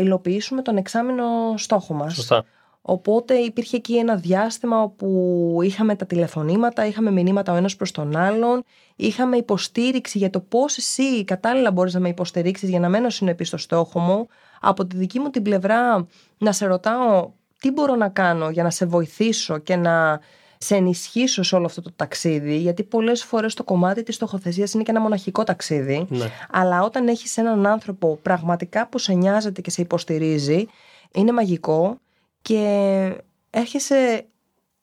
υλοποιήσουμε 0.00 0.62
τον 0.62 0.76
εξάμεινο 0.76 1.24
στόχο 1.56 1.94
μας. 1.94 2.14
Σωστά. 2.14 2.44
Οπότε 2.90 3.34
υπήρχε 3.34 3.76
εκεί 3.76 3.96
ένα 3.96 4.16
διάστημα 4.16 4.82
όπου 4.82 5.58
είχαμε 5.62 5.96
τα 5.96 6.06
τηλεφωνήματα, 6.06 6.86
είχαμε 6.86 7.10
μηνύματα 7.10 7.52
ο 7.52 7.56
ένας 7.56 7.76
προς 7.76 7.90
τον 7.90 8.16
άλλον, 8.16 8.64
είχαμε 8.96 9.36
υποστήριξη 9.36 10.18
για 10.18 10.30
το 10.30 10.40
πώς 10.40 10.76
εσύ 10.76 11.24
κατάλληλα 11.24 11.70
μπορείς 11.70 11.94
να 11.94 12.00
με 12.00 12.08
υποστηρίξεις 12.08 12.68
για 12.68 12.80
να 12.80 12.88
μένω 12.88 13.10
συνεπής 13.10 13.48
στο 13.48 13.56
στόχο 13.56 14.00
μου. 14.00 14.28
Από 14.60 14.86
τη 14.86 14.96
δική 14.96 15.18
μου 15.18 15.30
την 15.30 15.42
πλευρά 15.42 16.06
να 16.38 16.52
σε 16.52 16.66
ρωτάω 16.66 17.30
τι 17.60 17.70
μπορώ 17.70 17.94
να 17.94 18.08
κάνω 18.08 18.50
για 18.50 18.62
να 18.62 18.70
σε 18.70 18.86
βοηθήσω 18.86 19.58
και 19.58 19.76
να 19.76 20.20
σε 20.58 20.74
ενισχύσω 20.74 21.42
σε 21.42 21.56
όλο 21.56 21.66
αυτό 21.66 21.82
το 21.82 21.90
ταξίδι, 21.96 22.56
γιατί 22.56 22.82
πολλές 22.82 23.24
φορές 23.24 23.54
το 23.54 23.64
κομμάτι 23.64 24.02
της 24.02 24.14
στοχοθεσίας 24.14 24.72
είναι 24.72 24.82
και 24.82 24.90
ένα 24.90 25.00
μοναχικό 25.00 25.44
ταξίδι. 25.44 26.06
Ναι. 26.08 26.30
Αλλά 26.50 26.82
όταν 26.82 27.08
έχεις 27.08 27.36
έναν 27.36 27.66
άνθρωπο 27.66 28.18
πραγματικά 28.22 28.88
που 28.88 28.98
σε 28.98 29.12
νοιάζεται 29.12 29.60
και 29.60 29.70
σε 29.70 29.82
υποστηρίζει, 29.82 30.66
είναι 31.12 31.32
μαγικό 31.32 31.98
και 32.48 33.22
έρχεσαι 33.50 34.26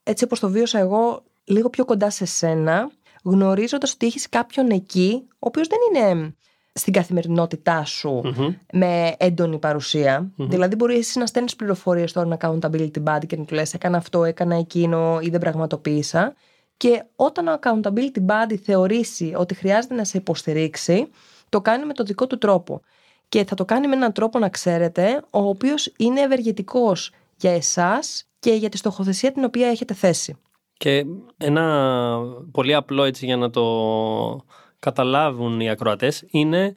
έτσι 0.04 0.24
όπως 0.24 0.40
το 0.40 0.50
βίωσα 0.50 0.80
εγώ 0.80 1.24
λίγο 1.44 1.70
πιο 1.70 1.86
κοντά 1.86 2.10
σε 2.10 2.26
σένα, 2.26 2.92
γνωρίζοντας 3.24 3.94
ότι 3.94 4.06
έχεις 4.06 4.30
κάποιον 4.30 4.70
εκεί, 4.70 5.24
ο 5.30 5.38
οποίος 5.40 5.68
δεν 5.68 5.78
είναι 5.90 6.36
στην 6.74 6.94
καθημερινότητά 6.94 7.86
σου 7.86 8.22
Μμμ. 8.24 8.54
με 8.72 9.16
έντονη 9.18 9.60
παρουσία. 9.60 10.32
Δηλαδή, 10.38 10.76
μπορεί 10.76 10.96
εσύ 10.96 11.20
να 11.20 11.26
στέλνεις 11.26 11.56
πληροφορίες 11.56 12.10
στον 12.10 12.38
accountability 12.40 13.04
buddy 13.04 13.26
και 13.28 13.38
να 13.38 13.46
του 13.46 13.54
λες: 13.54 13.74
Έκανα 13.74 13.98
αυτό, 13.98 14.24
έκανα 14.24 14.56
εκείνο 14.56 15.20
ή 15.22 15.30
δεν 15.30 15.40
πραγματοποίησα. 15.40 16.34
Και 16.78 17.04
όταν 17.16 17.48
ο 17.48 17.60
accountability 17.62 18.26
buddy 18.28 18.56
θεωρήσει 18.64 19.34
ότι 19.38 19.54
χρειάζεται 19.54 19.94
να 19.94 20.04
σε 20.04 20.18
υποστηρίξει, 20.18 21.08
το 21.50 21.62
κάνει 21.62 21.86
με 21.86 21.94
το 21.94 22.04
δικό 22.04 22.28
του 22.28 22.38
τρόπο. 22.38 22.82
Και 23.30 23.46
θα 23.46 23.56
το 23.56 23.66
κάνει 23.66 23.88
με 23.88 23.96
έναν 23.96 24.12
τρόπο, 24.12 24.40
να 24.40 24.50
ξέρετε, 24.50 25.22
ο 25.30 25.48
οποίος 25.48 25.94
είναι 25.98 26.22
ευεργετικός 26.22 27.12
για 27.36 27.52
εσάς 27.52 28.28
και 28.40 28.52
για 28.52 28.70
τη 28.70 28.78
στοχοθεσία 28.78 29.32
την 29.32 29.44
οποία 29.44 29.68
έχετε 29.68 29.94
θέσει. 29.94 30.38
Και 30.78 31.06
ένα 31.38 32.20
πολύ 32.52 32.74
απλό 32.74 33.04
έτσι 33.04 33.26
για 33.26 33.38
να 33.38 33.50
το 33.50 33.66
καταλάβουν 34.80 35.60
οι 35.60 35.70
ακροατές 35.70 36.24
είναι 36.28 36.76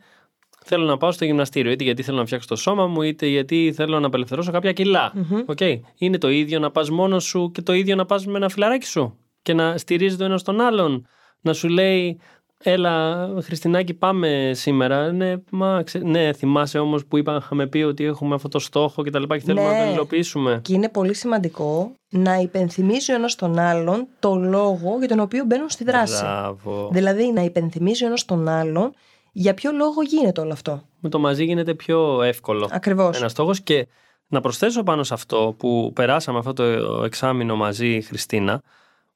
θέλω 0.64 0.84
να 0.84 0.96
πάω 0.96 1.12
στο 1.12 1.24
γυμναστήριο 1.24 1.72
είτε 1.72 1.84
γιατί 1.84 2.02
θέλω 2.02 2.18
να 2.18 2.24
φτιάξω 2.24 2.48
το 2.48 2.56
σώμα 2.56 2.86
μου 2.86 3.02
είτε 3.02 3.26
γιατί 3.26 3.72
θέλω 3.74 4.00
να 4.00 4.06
απελευθερώσω 4.06 4.52
κάποια 4.52 4.72
κιλά. 4.72 5.12
Οκ. 5.46 5.60
Είναι 5.94 6.18
το 6.18 6.28
ίδιο 6.28 6.58
να 6.58 6.70
πας 6.70 6.90
μόνος 6.90 7.24
σου 7.24 7.50
και 7.54 7.62
το 7.62 7.72
ίδιο 7.72 7.96
να 7.96 8.04
πας 8.04 8.26
με 8.26 8.36
ένα 8.36 8.48
φιλαράκι 8.48 8.86
σου 8.86 9.18
και 9.42 9.54
να 9.54 9.78
στηρίζει 9.78 10.16
το 10.16 10.24
ένα 10.24 10.40
τον 10.40 10.60
άλλον. 10.60 11.06
Να 11.40 11.52
σου 11.52 11.68
λέει 11.68 12.20
Έλα, 12.64 13.28
Χριστινάκη, 13.40 13.94
πάμε 13.94 14.50
σήμερα. 14.54 15.12
Ναι, 15.12 15.34
μα, 15.50 15.82
ξε... 15.82 15.98
ναι 15.98 16.32
θυμάσαι 16.32 16.78
όμως 16.78 17.06
που 17.06 17.18
είπα, 17.18 17.36
είχαμε 17.36 17.66
πει 17.66 17.78
ότι 17.78 18.04
έχουμε 18.04 18.34
αυτό 18.34 18.48
το 18.48 18.58
στόχο 18.58 19.02
και 19.02 19.10
τα 19.10 19.18
λοιπά 19.18 19.38
και 19.38 19.44
θέλουμε 19.44 19.66
Ναι. 19.70 19.78
να 19.78 19.84
τον 19.84 19.92
υλοποιήσουμε. 19.92 20.60
Και 20.62 20.72
είναι 20.74 20.88
πολύ 20.88 21.14
σημαντικό 21.14 21.92
να 22.08 22.34
υπενθυμίζει 22.34 23.12
ο 23.12 23.14
ένας 23.14 23.34
τον 23.34 23.58
άλλον 23.58 24.06
το 24.18 24.34
λόγο 24.34 24.96
για 24.98 25.08
τον 25.08 25.20
οποίο 25.20 25.44
μπαίνουν 25.44 25.68
στη 25.68 25.84
δράση. 25.84 26.22
Μπράβο. 26.22 26.88
Δηλαδή 26.92 27.32
να 27.32 27.42
υπενθυμίζει 27.42 28.04
ο 28.04 28.06
ένας 28.06 28.24
τον 28.24 28.48
άλλον 28.48 28.94
για 29.32 29.54
ποιο 29.54 29.72
λόγο 29.72 30.02
γίνεται 30.02 30.40
όλο 30.40 30.52
αυτό. 30.52 30.82
Με 31.00 31.08
το 31.08 31.18
μαζί 31.18 31.44
γίνεται 31.44 31.74
πιο 31.74 32.22
εύκολο. 32.22 32.68
Ακριβώς. 32.72 33.16
Ένας 33.18 33.30
στόχος 33.30 33.60
και 33.60 33.86
να 34.26 34.40
προσθέσω 34.40 34.82
πάνω 34.82 35.02
σε 35.02 35.14
αυτό 35.14 35.54
που 35.58 35.92
περάσαμε 35.94 36.38
αυτό 36.38 36.52
το 36.52 36.62
εξάμεινο 37.04 37.56
μαζί, 37.56 38.00
Χριστίνα, 38.00 38.62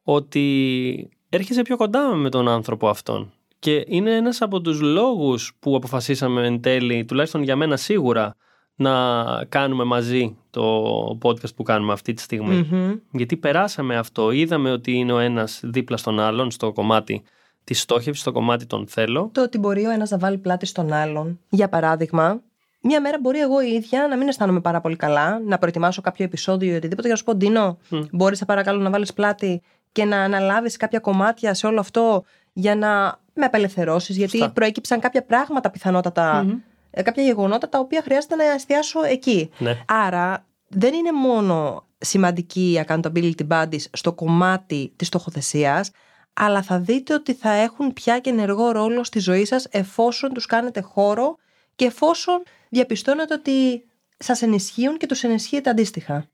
ότι 0.02 1.08
έρχεσαι 1.32 1.62
πιο 1.62 1.76
κοντά 1.76 2.14
με 2.14 2.30
τον 2.30 2.48
άνθρωπο 2.48 2.88
αυτόν. 2.88 3.32
Και 3.58 3.84
είναι 3.86 4.16
ένας 4.16 4.40
από 4.40 4.60
τους 4.60 4.80
λόγους 4.80 5.56
που 5.60 5.76
αποφασίσαμε 5.76 6.46
εν 6.46 6.60
τέλει, 6.60 7.04
τουλάχιστον 7.04 7.42
για 7.42 7.56
μένα 7.56 7.76
σίγουρα, 7.76 8.34
να 8.74 9.24
κάνουμε 9.48 9.84
μαζί 9.84 10.36
το 10.50 10.84
podcast 11.22 11.54
που 11.56 11.62
κάνουμε 11.62 11.92
αυτή 11.92 12.12
τη 12.12 12.22
στιγμή. 12.22 12.68
Μμμ. 12.70 12.94
Γιατί 13.10 13.36
περάσαμε 13.36 13.96
αυτό, 13.96 14.30
είδαμε 14.30 14.70
ότι 14.70 14.92
είναι 14.92 15.12
ο 15.12 15.18
ένας 15.18 15.60
δίπλα 15.64 15.96
στον 15.96 16.20
άλλον 16.20 16.50
στο 16.50 16.72
κομμάτι 16.72 17.22
της 17.64 17.80
στόχευσης, 17.80 18.20
στο 18.20 18.32
κομμάτι 18.32 18.66
των 18.66 18.86
θέλω. 18.86 19.30
Το 19.32 19.42
ότι 19.42 19.58
μπορεί 19.58 19.86
ο 19.86 19.90
ένας 19.90 20.10
να 20.10 20.18
βάλει 20.18 20.38
πλάτη 20.38 20.66
στον 20.66 20.92
άλλον. 20.92 21.40
Για 21.48 21.68
παράδειγμα, 21.68 22.40
μία 22.80 23.00
μέρα 23.00 23.18
μπορεί 23.20 23.40
εγώ 23.40 23.62
η 23.62 23.70
ίδια 23.70 24.06
να 24.08 24.16
μην 24.16 24.28
αισθάνομαι 24.28 24.60
πάρα 24.60 24.80
πολύ 24.80 24.96
καλά, 24.96 25.40
να 25.46 25.58
προετοιμάσω 25.58 26.00
κάποιο 26.00 26.24
επεισόδιο 26.24 26.72
ή 26.72 26.76
οτιδήποτε 26.76 27.02
και 27.02 27.12
να 27.12 27.16
σου 27.16 27.24
πω: 27.24 27.34
Ντίνο, 27.34 27.78
Μμ. 27.88 27.98
μπορείς 28.10 28.38
σε 28.38 28.44
παρακαλώ 28.44 28.80
να 28.82 28.90
βάλεις 28.90 29.12
πλάτη 29.12 29.62
και 29.92 30.04
να 30.04 30.22
αναλάβεις 30.22 30.76
κάποια 30.76 30.98
κομμάτια 30.98 31.54
σε 31.54 31.66
όλο 31.66 31.80
αυτό 31.80 32.24
για 32.52 32.76
να 32.76 33.20
με 33.34 33.44
απελευθερώσεις. 33.44 34.16
Γιατί 34.16 34.36
Σωστά. 34.36 34.52
προέκυψαν 34.52 35.00
κάποια 35.00 35.22
πράγματα 35.24 35.70
πιθανότατα, 35.70 36.42
Μμμ. 36.44 36.58
ε, 36.90 37.02
κάποια 37.02 37.22
γεγονότα 37.22 37.68
τα 37.68 37.78
οποία 37.78 38.02
χρειάζεται 38.02 38.34
να 38.34 38.44
εστιάσω 38.44 39.04
εκεί. 39.04 39.50
Ναι. 39.58 39.78
Άρα 39.86 40.46
δεν 40.68 40.94
είναι 40.94 41.12
μόνο 41.12 41.86
σημαντική 41.98 42.72
η 42.72 42.84
accountability 42.86 43.48
buddies 43.48 43.84
στο 43.92 44.12
κομμάτι 44.12 44.92
της 44.96 45.06
στοχοθεσίας, 45.06 45.90
αλλά 46.32 46.62
θα 46.62 46.78
δείτε 46.78 47.14
ότι 47.14 47.34
θα 47.34 47.50
έχουν 47.50 47.92
πια 47.92 48.18
και 48.18 48.30
ενεργό 48.30 48.70
ρόλο 48.70 49.04
στη 49.04 49.18
ζωή 49.18 49.44
σας 49.44 49.66
εφόσον 49.70 50.32
τους 50.32 50.46
κάνετε 50.46 50.80
χώρο 50.80 51.36
και 51.76 51.84
εφόσον 51.84 52.42
διαπιστώνετε 52.68 53.34
ότι 53.34 53.84
σας 54.18 54.42
ενισχύουν 54.42 54.96
και 54.96 55.06
τους 55.06 55.22
ενισχύετε 55.22 55.70
αντίστοιχα. 55.70 56.26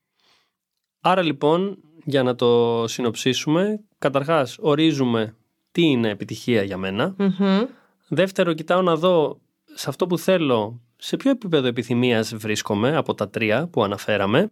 Άρα 1.01 1.23
λοιπόν, 1.23 1.79
για 2.09 2.23
να 2.23 2.35
το 2.35 2.85
συνοψίσουμε, 2.87 3.81
καταρχάς 3.99 4.57
ορίζουμε 4.61 5.37
τι 5.73 5.83
είναι 5.83 6.09
επιτυχία 6.09 6.63
για 6.63 6.77
μένα. 6.77 7.15
Μμμ. 7.19 7.65
Δεύτερο, 8.09 8.53
κοιτάω 8.53 8.83
να 8.83 8.97
δω 8.97 9.41
σε 9.75 9.89
αυτό 9.89 10.07
που 10.07 10.19
θέλω, 10.19 10.81
σε 10.97 11.17
ποιο 11.17 11.31
επίπεδο 11.31 11.67
επιθυμίας 11.67 12.35
βρίσκομαι 12.35 12.97
από 12.97 13.15
τα 13.15 13.29
τρία 13.29 13.69
που 13.69 13.83
αναφέραμε. 13.83 14.51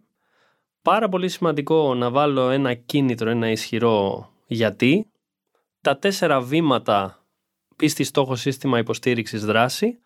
Πάρα 0.81 1.09
πολύ 1.09 1.29
σημαντικό 1.29 1.93
να 1.93 2.09
βάλω 2.09 2.49
ένα 2.49 2.73
κίνητρο, 2.73 3.29
ένα 3.29 3.51
ισχυρό 3.51 4.29
γιατί. 4.45 5.11
Τα 5.81 5.97
τέσσερα 5.97 6.41
βήματα 6.41 7.25
πίστη 7.75 8.03
στόχο 8.03 8.35
σύστημα 8.35 8.79
υποστήριξης 8.79 9.45
δράση 9.45 9.99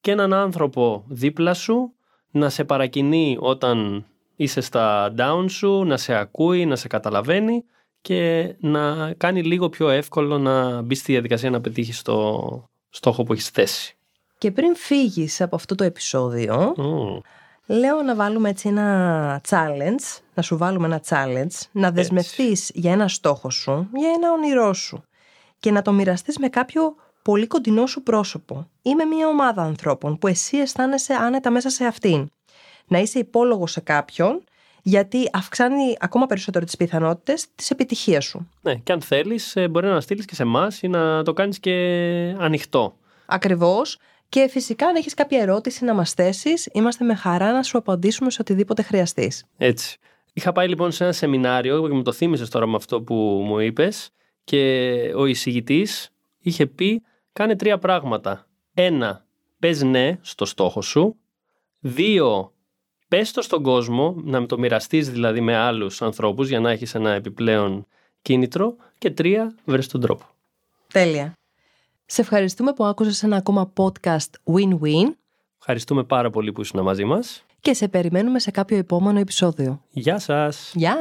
και 0.00 0.10
έναν 0.10 0.32
άνθρωπο 0.32 1.04
δίπλα 1.08 1.54
σου 1.54 1.92
να 2.30 2.48
σε 2.48 2.64
παρακινεί 2.64 3.36
όταν 3.40 4.06
είσαι 4.36 4.60
στα 4.60 5.14
down 5.18 5.44
σου, 5.48 5.84
να 5.84 5.96
σε 5.96 6.14
ακούει, 6.14 6.66
να 6.66 6.76
σε 6.76 6.88
καταλαβαίνει 6.88 7.64
και 8.00 8.54
να 8.60 9.12
κάνει 9.12 9.42
λίγο 9.42 9.68
πιο 9.68 9.88
εύκολο 9.88 10.38
να 10.38 10.82
μπει 10.82 10.94
στη 10.94 11.12
διαδικασία 11.12 11.50
να 11.50 11.60
πετύχεις 11.60 12.02
το 12.02 12.68
στόχο 12.88 13.22
που 13.22 13.32
έχεις 13.32 13.48
θέσει. 13.48 13.96
Και 14.38 14.50
πριν 14.50 14.76
φύγεις 14.76 15.40
από 15.40 15.56
αυτό 15.56 15.74
το 15.74 15.84
επεισόδιο, 15.84 16.74
Μμμ. 16.76 17.18
λέω 17.66 18.02
να 18.02 18.14
βάλουμε 18.14 18.48
έτσι 18.48 18.68
ένα 18.68 19.40
challenge, 19.48 20.20
να 20.34 20.42
σου 20.42 20.56
βάλουμε 20.56 20.86
ένα 20.86 21.00
challenge, 21.08 21.66
να 21.72 21.90
δεσμευτείς 21.90 22.70
για 22.74 22.92
ένα 22.92 23.08
στόχο 23.08 23.50
σου, 23.50 23.88
για 23.94 24.08
ένα 24.08 24.32
όνειρό 24.32 24.72
σου 24.72 25.04
και 25.60 25.70
να 25.70 25.82
το 25.82 25.92
μοιραστείς 25.92 26.38
με 26.38 26.48
κάποιο 26.48 26.94
πολύ 27.22 27.46
κοντινό 27.46 27.86
σου 27.86 28.02
πρόσωπο 28.02 28.70
ή 28.82 28.94
με 28.94 29.04
μια 29.04 29.28
ομάδα 29.28 29.62
ανθρώπων 29.62 30.18
που 30.18 30.26
εσύ 30.26 30.56
αισθάνεσαι 30.56 31.14
άνετα 31.14 31.50
μέσα 31.50 31.70
σε 31.70 31.84
αυτήν. 31.84 32.30
Να 32.88 32.98
είσαι 32.98 33.18
υπόλογος 33.18 33.70
σε 33.70 33.80
κάποιον 33.80 34.44
γιατί 34.82 35.28
αυξάνει 35.32 35.96
ακόμα 35.98 36.26
περισσότερο 36.26 36.64
τις 36.64 36.76
πιθανότητες 36.76 37.46
της 37.54 37.70
επιτυχίας 37.70 38.24
σου. 38.24 38.50
Ναι, 38.62 38.74
και 38.74 38.92
αν 38.92 39.00
θέλεις, 39.00 39.54
μπορεί 39.70 39.86
να 39.86 40.00
στείλεις 40.00 40.24
και 40.24 40.34
σε 40.34 40.42
εμάς 40.42 40.82
ή 40.82 40.88
να 40.88 41.22
το 41.22 41.32
κάνεις 41.32 41.58
και 41.58 41.72
ανοιχτό. 42.38 42.96
Ακριβώς. 43.26 43.98
Και 44.28 44.48
φυσικά 44.50 44.86
αν 44.86 44.94
έχεις 44.94 45.14
κάποια 45.14 45.40
ερώτηση 45.40 45.84
να 45.84 45.94
μας 45.94 46.12
θέσεις, 46.12 46.68
είμαστε 46.72 47.04
με 47.04 47.14
χαρά 47.14 47.52
να 47.52 47.62
σου 47.62 47.78
απαντήσουμε 47.78 48.30
σε 48.30 48.38
οτιδήποτε 48.40 48.82
χρειαστείς. 48.82 49.44
Έτσι. 49.56 49.98
Είχα 50.32 50.52
πάει 50.52 50.68
λοιπόν 50.68 50.92
σε 50.92 51.04
ένα 51.04 51.12
σεμινάριο 51.12 51.88
και 51.88 51.94
μου 51.94 52.02
το 52.02 52.12
θύμισες 52.12 52.50
τώρα 52.50 52.66
με 52.66 52.76
αυτό 52.76 53.02
που 53.02 53.14
μου 53.46 53.58
είπες 53.58 54.10
και 54.44 54.92
ο 55.16 55.26
εισηγητής 55.26 56.10
είχε 56.38 56.66
πει 56.66 57.02
κάνε 57.32 57.56
τρία 57.56 57.78
πράγματα. 57.78 58.46
Ένα, 58.74 59.26
πες 59.58 59.82
ναι 59.82 60.18
στο 60.20 60.44
στόχο 60.44 60.82
σου. 60.82 61.16
Δύο, 61.80 62.52
πες 63.08 63.32
το 63.32 63.42
στον 63.42 63.62
κόσμο, 63.62 64.14
να 64.24 64.46
το 64.46 64.58
μοιραστείς 64.58 65.10
δηλαδή 65.10 65.40
με 65.40 65.56
άλλους 65.56 66.02
ανθρώπους 66.02 66.48
για 66.48 66.60
να 66.60 66.70
έχεις 66.70 66.94
ένα 66.94 67.10
επιπλέον 67.10 67.86
κίνητρο. 68.22 68.76
Και 68.98 69.10
τρία, 69.10 69.54
βρες 69.64 69.88
τον 69.88 70.00
τρόπο. 70.00 70.24
Τέλεια. 70.92 71.32
Σε 72.06 72.20
ευχαριστούμε 72.20 72.72
που 72.72 72.84
άκουσες 72.84 73.22
ένα 73.22 73.36
ακόμα 73.36 73.72
podcast 73.76 74.30
Win-Win 74.54 75.10
Ευχαριστούμε 75.58 76.04
πάρα 76.04 76.30
πολύ 76.30 76.52
που 76.52 76.60
ήσουν 76.60 76.82
μαζί 76.82 77.04
μας. 77.04 77.44
και 77.60 77.74
σε 77.74 77.88
περιμένουμε 77.88 78.38
σε 78.38 78.50
κάποιο 78.50 78.76
επόμενο 78.76 79.18
επεισόδιο. 79.18 79.82
Γεια 79.90 80.18
σας! 80.18 80.72
Γεια! 80.74 80.94